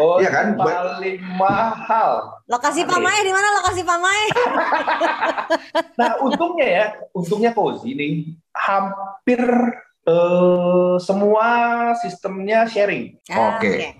Oh, 0.00 0.16
Iya 0.20 0.30
kan? 0.32 0.46
Paling 0.56 1.20
mahal. 1.36 2.40
Lokasi 2.48 2.84
Oke. 2.84 2.90
Pamae 2.96 3.20
di 3.24 3.32
mana 3.32 3.48
lokasi 3.60 3.82
Pamae? 3.84 4.24
Nah, 6.00 6.16
untungnya 6.24 6.68
ya, 6.68 6.86
untungnya 7.12 7.52
Cozy 7.52 7.92
nih 7.92 8.12
hampir 8.56 9.40
eh, 10.08 10.94
semua 10.98 11.46
sistemnya 12.00 12.64
sharing. 12.64 13.20
Ah, 13.28 13.56
Oke. 13.60 13.92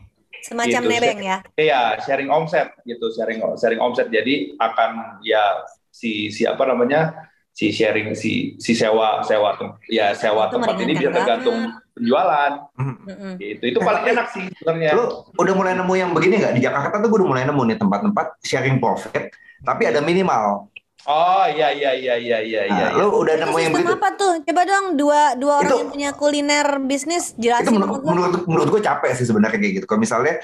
Semacam 0.43 0.83
Gitu, 0.83 0.91
nebeng 0.91 1.21
ya. 1.23 1.39
Iya, 1.55 1.83
sharing 2.03 2.27
omset 2.33 2.75
gitu, 2.83 3.07
sharing 3.15 3.39
sharing 3.55 3.79
omset. 3.79 4.11
Jadi 4.11 4.59
akan 4.59 5.23
ya 5.23 5.63
si 5.93 6.33
siapa 6.33 6.67
namanya 6.67 7.31
si 7.53 7.69
sharing 7.69 8.13
si 8.13 8.57
si 8.57 8.73
sewa 8.73 9.21
sewa 9.21 9.53
ya 9.87 10.13
sewa 10.13 10.49
Itu 10.49 10.57
tempat 10.57 10.75
ini 10.79 10.93
dia 10.95 11.09
tergantung 11.09 11.69
penjualan 11.93 12.53
Mm-mm. 12.75 13.37
gitu 13.37 13.65
itu 13.67 13.79
paling 13.79 14.09
enak 14.09 14.27
sih 14.27 14.49
sebenarnya 14.55 14.97
Lu 14.97 15.05
udah 15.35 15.53
mulai 15.53 15.73
nemu 15.75 15.93
yang 15.93 16.11
begini 16.11 16.41
nggak? 16.41 16.55
Di 16.57 16.63
Jakarta 16.63 16.97
tuh 16.97 17.09
gue 17.09 17.19
udah 17.21 17.29
mulai 17.29 17.45
nemu 17.45 17.63
nih 17.63 17.77
tempat-tempat 17.77 18.27
sharing 18.41 18.77
profit, 18.79 19.29
tapi 19.61 19.83
ada 19.85 20.01
minimal. 20.01 20.73
oh 21.03 21.45
iya 21.45 21.69
iya 21.69 21.93
iya 21.93 22.15
iya 22.17 22.39
iya 22.41 22.63
iya 22.65 22.87
Nah, 22.89 22.97
lu 22.97 23.21
udah 23.21 23.35
Itu 23.35 23.43
nemu 23.45 23.57
yang 23.59 23.73
begitu? 23.75 23.93
apa 23.93 24.09
tuh? 24.15 24.33
Coba 24.41 24.63
dong 24.65 24.87
dua 24.95 25.21
dua 25.35 25.53
orang 25.59 25.69
Itu- 25.69 25.79
yang 25.79 25.91
punya 25.91 26.11
kuliner 26.15 26.67
bisnis 26.81 27.25
Itu 27.33 27.43
jelasin 27.43 27.75
menurut, 27.75 27.91
sama 27.91 28.01
gua. 28.01 28.09
menurut, 28.09 28.41
menurut 28.47 28.69
gue 28.71 28.83
capek 28.83 29.11
sih 29.13 29.27
sebenarnya 29.27 29.59
kayak 29.59 29.73
gitu. 29.77 29.85
Kalau 29.85 30.01
misalnya 30.01 30.39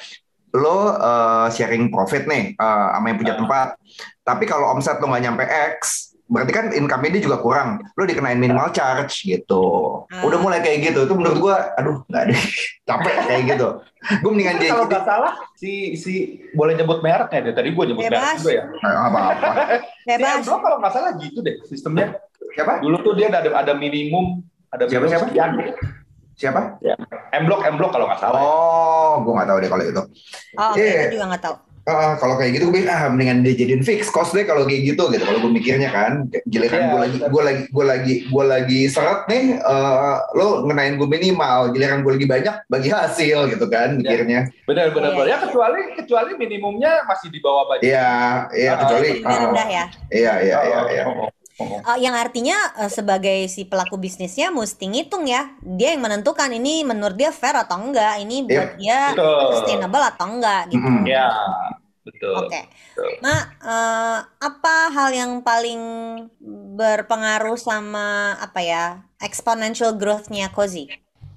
lo 0.50 0.68
uh, 0.90 1.46
sharing 1.48 1.88
profit 1.88 2.24
nih 2.24 2.52
uh, 2.54 2.92
sama 2.92 3.06
yang 3.06 3.18
punya 3.18 3.32
Ah. 3.32 3.38
tempat, 3.38 3.68
tapi 4.22 4.44
kalau 4.44 4.68
omset 4.68 4.96
lo 4.96 5.06
nggak 5.06 5.22
nyampe 5.22 5.44
X, 5.78 6.07
berarti 6.28 6.52
kan 6.52 6.66
income 6.70 7.08
dia 7.08 7.24
juga 7.24 7.40
kurang. 7.40 7.80
Lo 7.92 8.04
dikenain 8.04 8.36
minimal 8.36 8.68
charge 8.70 9.24
gitu. 9.24 9.64
Ah. 10.06 10.22
Udah 10.22 10.38
mulai 10.38 10.60
kayak 10.60 10.92
gitu. 10.92 11.08
Itu 11.08 11.16
menurut 11.16 11.40
gue, 11.40 11.56
aduh 11.74 12.04
nggak 12.04 12.22
deh, 12.28 12.40
capek 12.88 13.14
kayak 13.24 13.42
gitu. 13.50 13.68
Gue 14.20 14.30
mendingan 14.30 14.56
jadi 14.56 14.68
kalau 14.70 14.86
nggak 14.86 15.04
salah 15.04 15.32
si 15.52 15.96
si 15.96 16.12
boleh 16.52 16.72
nyebut 16.72 17.02
mereknya 17.02 17.50
deh 17.50 17.54
tadi 17.56 17.68
gue 17.72 17.84
nyebut 17.84 18.04
merek 18.04 18.38
juga 18.38 18.52
ya 18.52 18.64
apa-apa. 18.78 19.50
si 19.74 20.06
Bebas. 20.06 20.38
Emblok 20.38 20.60
kalau 20.62 20.76
nggak 20.78 20.92
salah 20.94 21.10
gitu 21.18 21.38
deh 21.42 21.56
sistemnya 21.66 22.14
Siapa? 22.54 22.78
dulu 22.78 22.96
tuh 23.02 23.12
dia 23.14 23.26
ada 23.26 23.42
ada 23.42 23.72
minimum 23.74 24.40
ada 24.70 24.86
Siapa, 24.86 25.02
minimum 25.02 25.10
siapa? 25.10 25.26
sekian. 25.26 25.50
Siapa? 26.38 26.60
Emblok 27.34 27.60
Emblok 27.66 27.90
kalau 27.90 28.06
nggak 28.06 28.20
salah 28.22 28.38
ya. 28.38 28.46
Oh, 28.46 29.12
gue 29.26 29.32
nggak 29.34 29.48
tahu 29.50 29.58
deh 29.58 29.68
kalau 29.68 29.84
itu. 29.84 30.02
Oh, 30.54 30.72
Iya. 30.78 30.94
gue 31.02 31.14
juga 31.18 31.26
nggak 31.34 31.42
tahu. 31.42 31.56
Ah, 31.88 32.20
kalau 32.20 32.37
kayak 32.37 32.53
gitu 32.53 32.68
gue 32.68 32.85
pikir 32.85 32.92
ah 32.92 33.09
mendingan 33.09 33.40
dia 33.40 33.57
jadiin 33.57 33.81
fix 33.81 34.12
cost 34.12 34.37
deh 34.37 34.44
kalau 34.44 34.68
kayak 34.68 34.92
gitu 34.92 35.09
gitu 35.09 35.24
kalau 35.24 35.40
gue 35.40 35.48
mikirnya 35.48 35.88
kan 35.88 36.29
giliran 36.44 36.77
Iya, 36.79 36.92
gue 36.92 37.01
lagi 37.01 37.18
gue 37.24 37.42
lagi 37.42 37.62
gue 37.72 37.85
lagi 37.88 38.14
gue 38.29 38.44
lagi 38.44 38.81
seret 38.87 39.24
nih 39.24 39.57
eh, 39.57 40.16
lo 40.37 40.68
ngenain 40.68 41.01
gue 41.01 41.09
minimal 41.09 41.72
giliran 41.72 42.05
gue 42.05 42.12
lagi 42.12 42.27
banyak 42.29 42.55
bagi 42.68 42.92
hasil 42.92 43.48
gitu 43.48 43.64
kan 43.66 43.96
mikirnya 43.96 44.53
benar 44.68 44.92
benar 44.92 45.11
Iya, 45.11 45.16
benar. 45.16 45.24
ya 45.24 45.33
iya. 45.33 45.37
kecuali 45.40 45.81
kecuali 45.96 46.31
minimumnya 46.37 46.92
masih 47.09 47.33
di 47.33 47.40
bawah 47.40 47.64
budget 47.66 47.88
iya 47.88 48.12
iya 48.53 48.70
Ah, 48.70 48.79
kecuali 48.85 49.09
ah, 49.24 49.38
rendah 49.48 49.68
ya. 49.72 49.85
iya 50.12 50.33
iya 50.44 50.59
iya 50.61 50.81
iya. 50.92 51.05
Oh, 51.59 51.98
yang 51.98 52.14
artinya 52.14 52.55
eh, 52.79 52.87
sebagai 52.87 53.51
si 53.51 53.66
pelaku 53.66 53.98
bisnisnya 53.98 54.55
mesti 54.55 54.87
ngitung 54.87 55.27
ya. 55.27 55.51
Dia 55.59 55.90
yang 55.90 56.07
menentukan 56.07 56.55
ini 56.55 56.87
menurut 56.87 57.18
dia 57.18 57.35
fair 57.35 57.59
atau 57.59 57.83
enggak, 57.83 58.22
ini 58.22 58.46
buat 58.46 58.79
dia 58.79 59.11
Betul. 59.11 59.42
sustainable 59.59 60.05
atau 60.07 60.38
enggak 60.38 60.70
gitu. 60.70 60.79
Mm-mm. 60.79 61.03
ya 61.03 61.27
betul 62.08 62.34
Oke. 62.48 62.60
betul. 62.64 63.10
Mak, 63.20 63.42
eh, 63.60 64.18
apa 64.40 64.74
hal 64.90 65.08
yang 65.12 65.32
paling 65.40 65.80
berpengaruh 66.74 67.54
sama 67.54 68.34
apa 68.38 68.60
ya 68.60 68.84
exponential 69.20 69.94
growth-nya 69.94 70.48
Cozy? 70.48 70.88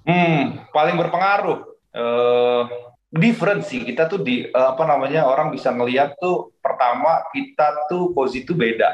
Hmm, 0.01 0.65
paling 0.71 0.95
berpengaruh. 0.95 1.59
Eh, 1.91 2.63
different 3.11 3.67
sih 3.67 3.83
kita 3.83 4.07
tuh 4.07 4.23
di 4.23 4.47
eh, 4.47 4.67
apa 4.71 4.87
namanya 4.87 5.27
orang 5.27 5.51
bisa 5.51 5.69
ngelihat 5.69 6.15
tuh 6.17 6.55
pertama 6.63 7.21
kita 7.29 7.85
tuh 7.85 8.15
Cozy 8.15 8.41
itu 8.41 8.55
beda. 8.55 8.89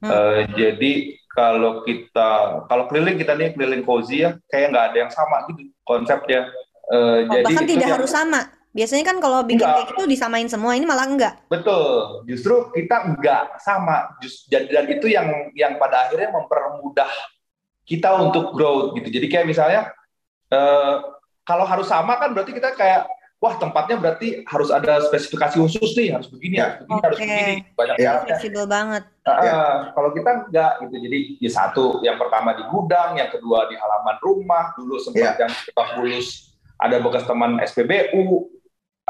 Hmm. 0.00 0.48
Jadi 0.56 1.20
kalau 1.30 1.84
kita 1.84 2.64
kalau 2.66 2.88
keliling 2.88 3.20
kita 3.20 3.36
nih 3.36 3.52
keliling 3.52 3.84
Cozy 3.84 4.24
ya 4.24 4.34
kayak 4.48 4.72
nggak 4.72 4.86
ada 4.90 4.96
yang 5.06 5.12
sama 5.12 5.44
gitu 5.52 5.68
konsepnya. 5.84 6.48
Eh, 6.90 7.22
Oh, 7.22 7.38
jadi 7.38 7.44
bahkan 7.46 7.66
tidak 7.70 7.86
yang- 7.86 7.94
harus 8.00 8.10
sama. 8.10 8.40
Biasanya 8.70 9.02
kan 9.02 9.18
kalau 9.18 9.42
bikin 9.42 9.66
Enggak. 9.66 9.74
kayak 9.82 9.88
gitu 9.90 10.02
disamain 10.06 10.46
semua, 10.46 10.78
ini 10.78 10.86
malah 10.86 11.10
enggak. 11.10 11.42
Betul, 11.50 12.22
justru 12.30 12.70
kita 12.70 13.18
nggak 13.18 13.58
sama. 13.58 14.14
Just, 14.22 14.46
dan, 14.46 14.70
dan 14.70 14.86
itu 14.86 15.10
yang 15.10 15.26
yang 15.58 15.74
pada 15.74 16.06
akhirnya 16.06 16.30
mempermudah 16.30 17.10
kita 17.82 18.14
untuk 18.14 18.54
growth 18.54 18.94
gitu. 18.94 19.10
Jadi 19.10 19.26
kayak 19.26 19.46
misalnya 19.50 19.90
eh, 20.48 20.94
kalau 21.42 21.66
harus 21.66 21.90
sama 21.90 22.14
kan 22.22 22.30
berarti 22.30 22.54
kita 22.54 22.70
kayak 22.78 23.10
wah 23.40 23.58
tempatnya 23.58 23.96
berarti 23.98 24.44
harus 24.46 24.70
ada 24.70 25.02
spesifikasi 25.02 25.58
khusus 25.58 25.90
nih, 25.98 26.14
harus 26.14 26.28
begini, 26.30 26.60
Ya. 26.60 26.76
harus 26.76 26.86
begini, 26.86 27.00
harus 27.02 27.16
Oke. 27.18 27.24
begini. 27.26 27.54
Banyak 27.74 27.94
Ya. 27.98 28.12
Fleksibel 28.22 28.64
banget. 28.68 29.02
Ah, 29.26 29.40
Ya. 29.42 29.60
Kalau 29.96 30.14
kita 30.14 30.30
nggak 30.46 30.72
gitu, 30.86 30.94
jadi 31.10 31.18
ya 31.42 31.50
satu, 31.50 31.84
yang 32.06 32.20
pertama 32.20 32.54
di 32.54 32.62
gudang, 32.70 33.18
yang 33.18 33.32
kedua 33.32 33.66
di 33.66 33.74
halaman 33.74 34.16
rumah, 34.22 34.76
dulu 34.78 34.94
sempat 35.00 35.40
yang 35.40 35.50
kita 35.50 35.82
bulus 35.98 36.54
ada 36.76 37.00
bekas 37.00 37.24
teman 37.24 37.58
SPBU, 37.58 38.46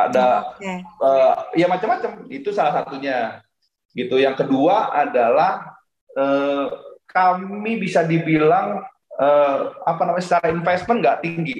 ada 0.08 0.56
Oke. 0.56 0.72
eh, 0.80 1.34
ya 1.60 1.66
macam-macam. 1.68 2.24
Itu 2.32 2.54
salah 2.54 2.80
satunya. 2.80 3.44
Gitu. 3.92 4.16
Yang 4.16 4.46
kedua 4.46 4.94
adalah 4.94 5.76
eh, 6.16 6.66
kami 7.10 7.76
bisa 7.76 8.06
dibilang 8.06 8.80
eh, 9.18 9.60
apa 9.84 10.02
namanya 10.06 10.24
secara 10.24 10.48
investment 10.54 11.02
nggak 11.04 11.20
tinggi. 11.20 11.58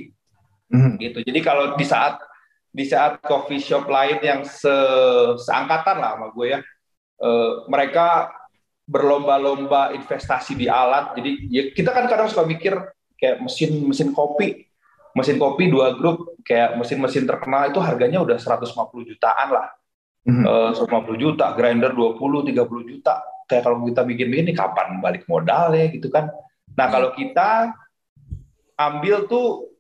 Mhm. 0.71 1.03
gitu. 1.03 1.19
Jadi 1.27 1.41
kalau 1.43 1.75
di 1.75 1.83
saat 1.83 2.23
di 2.71 2.87
saat 2.87 3.19
coffee 3.27 3.59
shop 3.59 3.91
lain 3.91 4.23
yang 4.23 4.47
se 4.47 4.71
seangkatan 5.43 5.99
lah 5.99 6.15
sama 6.15 6.31
gue 6.31 6.47
ya 6.55 6.61
eh, 7.19 7.53
mereka 7.67 8.31
berlomba-lomba 8.87 9.95
investasi 9.95 10.55
di 10.55 10.67
alat. 10.71 11.19
Jadi 11.19 11.31
ya 11.51 11.63
kita 11.75 11.91
kan 11.91 12.07
kadang 12.07 12.31
suka 12.31 12.47
mikir 12.47 12.75
kayak 13.19 13.43
mesin 13.43 13.87
mesin 13.87 14.11
kopi 14.15 14.70
mesin 15.17 15.37
kopi 15.37 15.71
dua 15.71 15.99
grup 15.99 16.39
kayak 16.47 16.79
mesin-mesin 16.79 17.27
terkenal 17.27 17.71
itu 17.71 17.79
harganya 17.83 18.23
udah 18.23 18.39
150 18.39 19.07
jutaan 19.07 19.49
lah. 19.51 19.67
Mhm. 20.27 20.45
Eh, 20.47 20.71
150 20.77 21.17
juta 21.19 21.53
grinder 21.57 21.93
20 21.93 22.47
30 22.47 22.83
juta. 22.87 23.21
Kayak 23.51 23.67
kalau 23.67 23.83
kita 23.87 24.03
bikin 24.07 24.27
begini 24.31 24.53
kapan 24.55 25.03
balik 25.03 25.27
modalnya 25.27 25.91
gitu 25.91 26.07
kan? 26.13 26.31
Nah 26.79 26.87
kalau 26.87 27.11
kita 27.17 27.75
ambil 28.79 29.27
tuh 29.27 29.75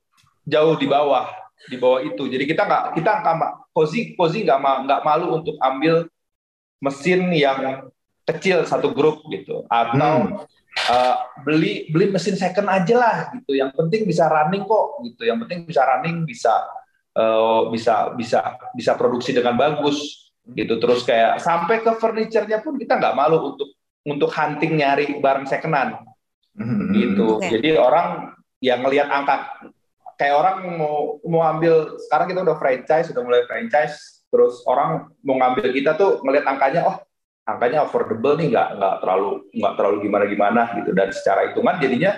jauh 0.45 0.75
di 0.75 0.91
bawah 0.91 1.31
di 1.71 1.77
bawah 1.79 2.01
itu. 2.03 2.27
Jadi 2.27 2.45
kita 2.49 2.67
nggak 2.67 2.85
kita 2.99 3.11
nggak 3.23 3.53
Kozi 3.71 4.19
Kozi 4.19 4.43
nggak 4.43 4.59
nggak 4.89 5.01
malu 5.07 5.39
untuk 5.39 5.55
ambil 5.63 6.09
mesin 6.81 7.29
yang 7.31 7.87
kecil 8.31 8.63
satu 8.65 8.95
grup 8.95 9.27
gitu 9.29 9.67
atau 9.67 10.47
Hmm. 10.71 10.87
uh, 10.87 11.17
beli 11.43 11.91
beli 11.91 12.15
mesin 12.15 12.39
second 12.39 12.71
aja 12.71 12.95
lah 12.95 13.17
gitu 13.35 13.59
yang 13.59 13.75
penting 13.75 14.07
bisa 14.07 14.31
running 14.31 14.63
kok 14.63 15.03
gitu 15.03 15.27
yang 15.27 15.43
penting 15.43 15.67
bisa 15.67 15.83
running 15.83 16.23
bisa 16.23 16.55
uh, 17.19 17.67
bisa 17.75 18.15
bisa 18.15 18.55
bisa 18.79 18.95
produksi 18.95 19.35
dengan 19.35 19.59
bagus 19.59 20.31
gitu 20.55 20.79
terus 20.79 21.03
kayak 21.03 21.43
sampai 21.43 21.83
ke 21.83 21.91
furniture-nya 21.99 22.63
pun 22.63 22.79
kita 22.79 22.97
nggak 23.03 23.19
malu 23.19 23.55
untuk 23.55 23.75
untuk 24.07 24.31
hunting 24.31 24.79
nyari 24.79 25.19
barang 25.19 25.47
secondan 25.51 25.99
Mhm. 26.51 26.93
gitu. 26.93 27.27
Oke. 27.39 27.47
Jadi 27.47 27.79
orang 27.79 28.35
yang 28.61 28.83
ngelihat 28.83 29.09
angka 29.09 29.49
kayak 30.19 30.35
orang 30.37 30.57
mau 30.77 31.17
mau 31.25 31.43
ambil 31.47 31.97
sekarang 32.07 32.29
kita 32.29 32.41
udah 32.45 32.57
franchise, 32.61 33.09
sudah 33.09 33.23
mulai 33.25 33.47
franchise, 33.49 34.27
terus 34.29 34.61
orang 34.69 35.09
mau 35.25 35.41
ngambil 35.41 35.73
kita 35.73 35.97
tuh 35.97 36.21
ngelihat 36.21 36.45
angkanya, 36.45 36.81
oh 36.85 36.97
angkanya 37.45 37.85
affordable 37.85 38.37
nih, 38.37 38.51
nggak 38.51 38.69
nggak 38.77 38.95
terlalu 39.01 39.31
nggak 39.53 39.75
terlalu 39.77 39.97
gimana 40.05 40.25
gimana 40.27 40.63
gitu. 40.77 40.91
Dan 40.93 41.09
secara 41.11 41.41
hitungan 41.49 41.77
jadinya 41.79 42.13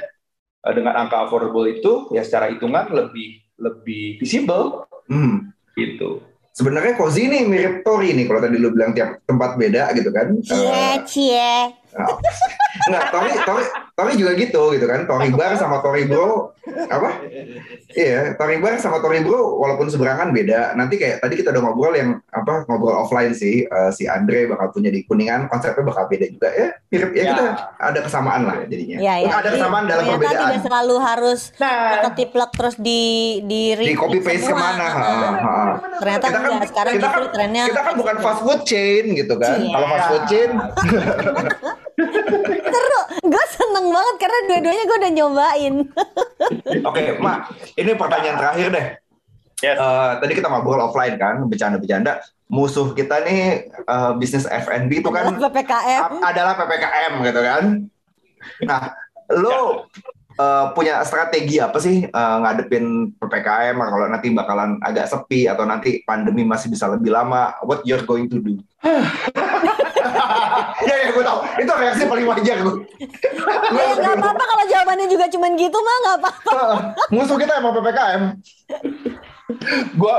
eh, 0.63 0.73
dengan 0.73 0.95
angka 0.97 1.27
affordable 1.27 1.67
itu 1.67 2.11
ya 2.11 2.23
secara 2.23 2.49
hitungan 2.49 2.87
lebih 2.89 3.41
lebih 3.59 4.19
visible 4.19 4.87
Mhm. 5.07 5.51
gitu. 5.75 6.23
Sebenarnya 6.53 6.95
Cozy 6.95 7.27
ini 7.27 7.49
mirip 7.49 7.81
Tori 7.81 8.13
nih 8.13 8.29
kalau 8.29 8.45
tadi 8.45 8.61
lu 8.61 8.69
bilang 8.71 8.93
tiap 8.93 9.25
tempat 9.25 9.57
beda 9.57 9.89
gitu 9.97 10.13
kan. 10.13 10.37
Cie, 10.45 10.69
Eh, 10.69 10.97
cie. 11.09 11.53
Enggak, 12.89 13.05
Tori, 13.09 13.33
Tori, 13.43 13.65
Tori 13.93 14.17
juga 14.17 14.33
gitu 14.33 14.73
gitu 14.73 14.85
kan. 14.85 15.05
Tori 15.05 15.29
Bar 15.31 15.53
sama 15.55 15.79
Tori 15.79 16.05
Bro 16.05 16.57
apa? 16.89 17.11
Iya, 17.89 18.33
Tori 18.35 18.57
Bar 18.57 18.77
sama 18.77 18.99
Tori 18.99 19.21
Bro 19.21 19.37
walaupun 19.59 19.87
seberangan 19.87 20.31
beda. 20.31 20.73
Nanti 20.73 20.97
kayak 20.97 21.21
tadi 21.21 21.37
kita 21.37 21.51
udah 21.51 21.63
ngobrol 21.63 21.93
yang 21.93 22.11
apa 22.27 22.65
ngobrol 22.65 22.97
offline 22.97 23.33
sih 23.33 23.63
eh, 23.63 23.91
si 23.91 24.07
Andre 24.07 24.49
bakal 24.49 24.73
punya 24.73 24.89
di 24.89 25.05
Kuningan 25.05 25.45
konsepnya 25.47 25.85
bakal 25.85 26.09
beda 26.09 26.25
juga 26.27 26.49
ya. 26.51 26.69
Mirip 26.89 27.11
ya, 27.11 27.21
Ya. 27.21 27.31
kita 27.31 27.45
ada 27.79 28.01
kesamaan 28.01 28.43
lah 28.43 28.57
jadinya. 28.65 28.97
Ya, 28.99 29.15
ya. 29.19 29.31
Ada 29.35 29.49
kesamaan 29.53 29.85
dalam 29.85 30.03
ternyata 30.03 30.17
perbedaan. 30.23 30.41
tidak 30.47 30.61
selalu 30.63 30.97
harus 30.99 31.41
Nah, 31.55 31.81
ketiplek 32.03 32.51
terus 32.53 32.77
di 32.77 33.03
di, 33.43 33.63
Di 33.77 33.93
copy 33.95 34.19
paste 34.19 34.47
semua. 34.47 34.57
ke 34.57 34.65
mana? 34.73 34.87
Heeh. 34.89 35.31
Ha, 35.37 35.53
ha. 35.53 35.65
Ternyata 35.99 36.25
Kita 36.25 36.33
kan- 36.33 36.45
enggak. 36.49 36.67
Sekarang 36.67 36.93
kita 36.97 37.09
kan- 37.09 37.29
trennya 37.31 37.65
Kita 37.69 37.81
kan 37.83 37.95
bukan 37.95 38.17
fast 38.19 38.41
food 38.41 38.61
chain 38.65 39.05
gitu 39.13 39.35
kan. 39.37 39.57
Iya. 39.59 39.69
Kalau 39.71 39.87
fast 39.87 40.07
food 40.09 40.25
chain 40.27 40.51
seru. 41.97 43.01
Gue 43.29 43.45
seneng 43.53 43.87
banget 43.93 44.17
karena 44.19 44.39
dua-duanya 44.49 44.85
gue 44.85 44.99
udah 44.99 45.13
nyobain. 45.13 45.75
Oke, 46.89 47.03
Mak, 47.21 47.39
ini 47.77 47.91
pertanyaan 47.95 48.39
terakhir 48.39 48.69
deh. 48.73 48.87
Yes. 49.63 49.79
Eh, 49.79 50.13
tadi 50.19 50.33
kita 50.35 50.51
ngobrol 50.51 50.83
offline 50.83 51.15
kan, 51.15 51.47
bercanda-bercanda. 51.47 52.19
Musuh 52.51 52.93
kita 52.93 53.23
nih 53.23 53.71
eh, 53.71 54.13
bisnis 54.19 54.45
F&B 54.45 54.91
itu 55.01 55.11
kan 55.13 55.39
PPKM. 55.39 56.21
adalah 56.21 56.59
PPKM 56.59 57.13
gitu 57.23 57.41
kan. 57.41 57.65
Nah, 58.67 58.83
lo 59.31 59.87
eh, 60.35 60.67
punya 60.75 61.07
strategi 61.07 61.63
apa 61.63 61.79
sih 61.79 62.11
eh, 62.11 62.37
ngadepin 62.43 63.15
PPKM 63.23 63.77
kalau 63.79 64.07
nanti 64.11 64.35
bakalan 64.35 64.83
agak 64.83 65.07
sepi 65.07 65.47
atau 65.47 65.63
nanti 65.63 66.03
pandemi 66.03 66.43
masih 66.43 66.67
bisa 66.67 66.91
lebih 66.91 67.15
lama? 67.15 67.55
What 67.63 67.87
you're 67.87 68.03
going 68.03 68.27
to 68.35 68.43
do? 68.43 68.59
Iya, 70.83 70.95
iya, 70.99 71.09
gue 71.13 71.25
tau. 71.25 71.39
Itu 71.59 71.73
reaksi 71.73 72.05
paling 72.07 72.27
wajar 72.27 72.57
gue. 72.63 72.75
Ya 73.73 73.85
nggak 73.97 74.15
apa-apa 74.19 74.45
kalau 74.45 74.65
jawabannya 74.69 75.07
juga 75.09 75.27
cuman 75.31 75.51
gitu 75.57 75.79
mah 75.79 75.97
nggak 76.03 76.17
apa-apa. 76.23 76.53
Musuh 77.11 77.37
kita 77.39 77.59
emang 77.59 77.73
PPKM. 77.79 78.23
Gua 79.95 80.15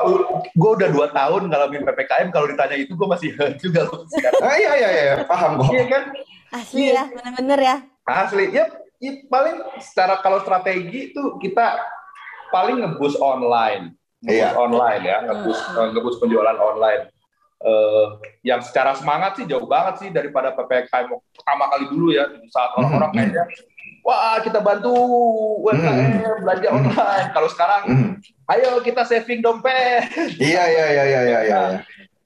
gua 0.56 0.72
udah 0.78 0.90
dua 0.94 1.08
tahun 1.10 1.50
ngalamin 1.50 1.84
ppkm 1.84 2.30
kalau 2.30 2.46
ditanya 2.48 2.78
itu 2.78 2.94
gua 2.94 3.18
masih 3.18 3.34
juga 3.64 3.90
loh 3.90 4.06
sekarang. 4.08 4.42
Ah, 4.46 4.56
iya, 4.56 4.72
iya, 4.78 4.90
iya. 4.94 5.16
Paham 5.26 5.60
kok. 5.60 5.74
Iya 5.74 5.86
kan? 5.90 6.04
Asli 6.54 6.94
ya, 6.94 7.04
bener-bener 7.10 7.60
ya. 7.60 7.76
Asli, 8.06 8.46
ya, 8.54 8.70
ya 9.02 9.12
paling 9.26 9.58
secara 9.82 10.22
kalau 10.22 10.38
strategi 10.46 11.12
itu 11.12 11.22
kita 11.42 11.82
paling 12.54 12.78
ngebus 12.86 13.18
online, 13.18 13.98
ngebus 14.22 14.38
Iya. 14.38 14.50
online 14.54 15.02
ya, 15.02 15.18
ngebus 15.26 15.60
eh, 15.60 15.88
ngebus 15.98 16.16
penjualan 16.22 16.58
online. 16.62 17.10
Eh, 17.64 18.06
yang 18.44 18.60
secara 18.60 18.92
semangat 18.92 19.40
sih 19.40 19.48
jauh 19.48 19.64
banget 19.64 20.04
sih 20.04 20.10
daripada 20.12 20.52
ppkm 20.52 21.16
pertama 21.32 21.72
kali 21.72 21.88
dulu 21.88 22.12
ya 22.12 22.28
saat 22.52 22.76
orang-orang 22.76 23.08
Mhm. 23.08 23.16
kayaknya 23.16 23.44
wah 24.04 24.36
kita 24.44 24.60
bantu 24.60 24.92
UMKM 25.64 26.44
belanja 26.44 26.68
Mhm. 26.68 26.76
online. 26.84 27.28
Kalau 27.32 27.48
sekarang 27.48 27.82
Hmm. 27.88 28.12
ayo 28.52 28.84
kita 28.84 29.08
saving 29.08 29.40
dompet 29.40 30.12
Iya, 30.44 30.64
iya, 30.68 30.86
iya, 30.92 31.04
iya, 31.08 31.22
iya, 31.24 31.40
iya. 31.48 31.62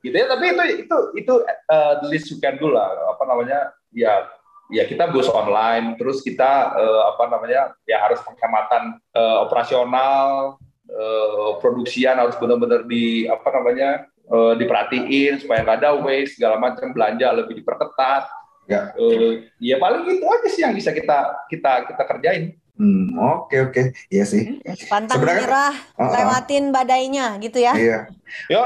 gitu 0.01 0.15
ya 0.17 0.25
tapi 0.25 0.57
itu 0.57 0.63
itu 0.89 0.97
itu 1.21 1.33
uh, 1.69 1.93
the 2.01 2.07
least 2.09 2.33
you 2.33 2.41
can 2.41 2.57
do 2.57 2.73
lah 2.73 2.97
apa 3.05 3.21
namanya 3.29 3.77
ya 3.93 4.25
ya 4.73 4.89
kita 4.89 5.05
bus 5.13 5.29
online 5.29 6.01
terus 6.01 6.25
kita 6.25 6.73
uh, 6.73 7.13
apa 7.13 7.29
namanya 7.29 7.77
ya 7.85 8.01
harus 8.01 8.17
penghematan 8.25 8.97
uh, 9.13 9.45
operasional 9.45 10.57
uh, 10.89 11.51
produksian 11.61 12.17
harus 12.17 12.33
benar-benar 12.41 12.89
di 12.89 13.29
apa 13.29 13.53
namanya 13.53 14.09
uh, 14.27 14.53
diperhatiin 14.53 15.39
supaya 15.39 15.63
nggak 15.63 15.77
ada 15.79 15.91
waste 15.97 16.37
segala 16.37 16.55
macam 16.57 16.91
belanja 16.91 17.27
lebih 17.33 17.57
diperketat 17.57 18.27
Ya. 18.67 18.91
Uh, 18.99 19.47
ya 19.63 19.79
paling 19.79 20.03
itu 20.11 20.27
aja 20.27 20.47
sih 20.51 20.59
yang 20.59 20.75
bisa 20.75 20.91
kita 20.91 21.15
kita 21.47 21.87
kita 21.87 22.03
kerjain 22.03 22.59
Hmm, 22.77 23.09
oke, 23.17 23.73
oke. 23.73 23.81
Iya 24.05 24.21
sih. 24.21 24.61
Pantang 24.85 25.17
Sebenarnya- 25.17 25.49
menyerah, 25.49 25.73
Uh-uh. 25.97 26.13
lewatin 26.13 26.69
badainya 26.69 27.33
gitu 27.41 27.57
ya. 27.57 27.73
Iya. 27.73 28.05
Yo, 28.53 28.61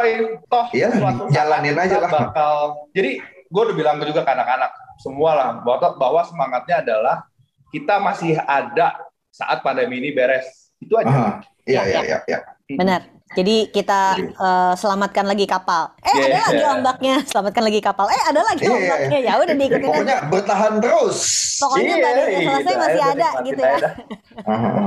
toh 0.52 0.68
Iya, 0.76 0.92
jalanin 1.32 1.80
aja 1.80 1.96
lah. 1.96 2.12
Bakal, 2.12 2.56
jadi 2.92 3.24
gue 3.24 3.62
udah 3.64 3.72
bilang 3.72 4.04
juga 4.04 4.28
ke 4.28 4.32
anak-anak 4.36 4.68
semua 5.00 5.32
lah 5.32 5.50
bahwa, 5.64 5.96
bahwa 5.96 6.22
semangatnya 6.28 6.84
adalah 6.84 7.24
kita 7.72 8.04
masih 8.04 8.36
ada 8.36 9.00
saat 9.32 9.64
pandemi 9.64 10.04
ini 10.04 10.12
beres. 10.12 10.76
Itu 10.84 11.00
aja. 11.00 11.08
Aha. 11.08 11.30
Iya, 11.64 11.80
Ya, 11.80 11.82
iya, 11.88 11.96
ya. 11.96 12.02
iya, 12.04 12.18
iya. 12.28 12.40
Benar. 12.76 13.02
Jadi 13.32 13.72
kita 13.72 14.02
eh, 14.20 14.74
selamatkan 14.76 15.24
lagi 15.24 15.48
kapal. 15.48 15.96
Eh 16.04 16.12
Iya, 16.12 16.20
ada 16.20 16.36
iya. 16.36 16.44
lagi 16.52 16.64
ombaknya, 16.68 17.16
selamatkan 17.24 17.64
lagi 17.64 17.80
kapal. 17.80 18.06
Eh 18.12 18.22
ada 18.28 18.42
lagi 18.44 18.64
Iya, 18.64 18.70
iya, 18.70 18.76
ombaknya. 18.76 19.20
Ya 19.24 19.34
udah 19.40 19.56
diikutin 19.56 19.80
aja. 19.80 19.88
Pokoknya 19.88 20.18
bertahan 20.28 20.74
terus. 20.84 21.18
Pokoknya 21.58 21.96
Iya, 21.96 22.04
badainya 22.04 22.28
iya, 22.28 22.50
selesai 22.52 22.76
masih 22.76 23.02
aja, 23.02 23.08
ada 23.16 23.30
gitu 23.48 23.62
ya. 23.62 23.72
aja. 23.72 23.90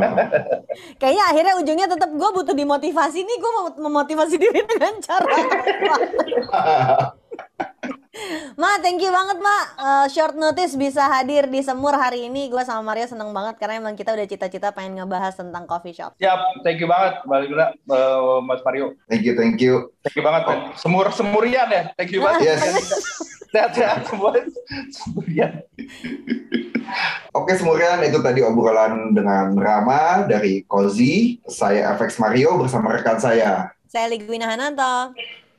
Kayaknya 1.01 1.25
akhirnya 1.25 1.55
ujungnya 1.57 1.87
tetap 1.89 2.11
gue 2.13 2.31
butuh 2.37 2.55
dimotivasi 2.55 3.19
nih. 3.25 3.37
Gue 3.41 3.51
mau 3.57 3.65
memotivasi 3.73 4.35
diri 4.37 4.61
dengan 4.69 4.93
cara. 5.01 5.35
Ma, 8.55 8.79
thank 8.79 9.03
you 9.03 9.11
banget, 9.11 9.39
Ma. 9.43 9.59
Eh, 9.75 10.07
short 10.15 10.39
notice 10.39 10.79
bisa 10.79 11.03
hadir 11.11 11.51
di 11.51 11.61
Semur 11.61 11.95
hari 11.99 12.31
ini. 12.31 12.47
Gue 12.47 12.63
sama 12.63 12.95
Mario 12.95 13.11
seneng 13.11 13.35
banget 13.35 13.59
karena 13.59 13.83
emang 13.83 13.99
kita 13.99 14.15
udah 14.15 14.27
cita-cita 14.27 14.71
pengen 14.71 15.03
ngebahas 15.03 15.35
tentang 15.35 15.67
coffee 15.67 15.95
shop. 15.95 16.15
Siap, 16.23 16.63
thank 16.63 16.79
you 16.79 16.87
banget, 16.87 17.19
Mbak 17.27 17.39
Luna, 17.51 17.67
eh, 17.75 18.39
Mas 18.47 18.61
Mario. 18.63 18.95
Thank 19.11 19.27
you, 19.27 19.35
thank 19.35 19.59
you. 19.59 19.91
Thank 20.07 20.15
you 20.15 20.25
banget, 20.25 20.43
men. 20.47 20.61
Semur 20.79 21.11
semurian 21.11 21.67
ya, 21.71 21.83
thank 21.99 22.15
you 22.15 22.23
banget. 22.23 22.55
Yes. 22.55 22.63
Sehat-sehat 23.55 24.11
semua, 24.11 24.35
semurian. 24.91 25.63
Oke, 27.35 27.55
semurian 27.59 28.03
itu 28.03 28.19
tadi 28.23 28.43
obrolan 28.43 29.15
dengan 29.15 29.55
Rama 29.55 30.27
dari 30.27 30.63
Kozi. 30.67 31.39
Saya 31.47 31.95
FX 31.99 32.19
Mario 32.23 32.59
bersama 32.59 32.95
rekan 32.95 33.19
saya. 33.19 33.75
Saya 33.87 34.11
Ligwina 34.11 34.51
Hananto. 34.51 35.15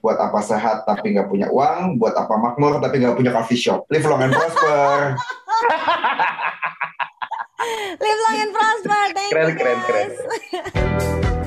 Buat 0.05 0.21
apa 0.21 0.37
sehat 0.45 0.85
tapi 0.85 1.17
nggak 1.17 1.25
punya 1.25 1.49
uang, 1.49 1.97
buat 1.97 2.13
apa 2.13 2.37
makmur 2.37 2.77
tapi 2.77 3.01
nggak 3.01 3.17
punya 3.17 3.33
coffee 3.33 3.57
shop. 3.57 3.89
Live 3.89 4.05
long 4.05 4.21
and 4.21 4.37
prosper. 4.37 5.17
Live 8.05 8.21
long 8.29 8.37
and 8.37 8.53
prosper. 8.53 9.01
Thank 9.17 9.33
Keren, 9.33 9.49
you 9.49 9.55
keren, 9.57 9.77
guys. 9.81 10.13
keren. 10.13 11.41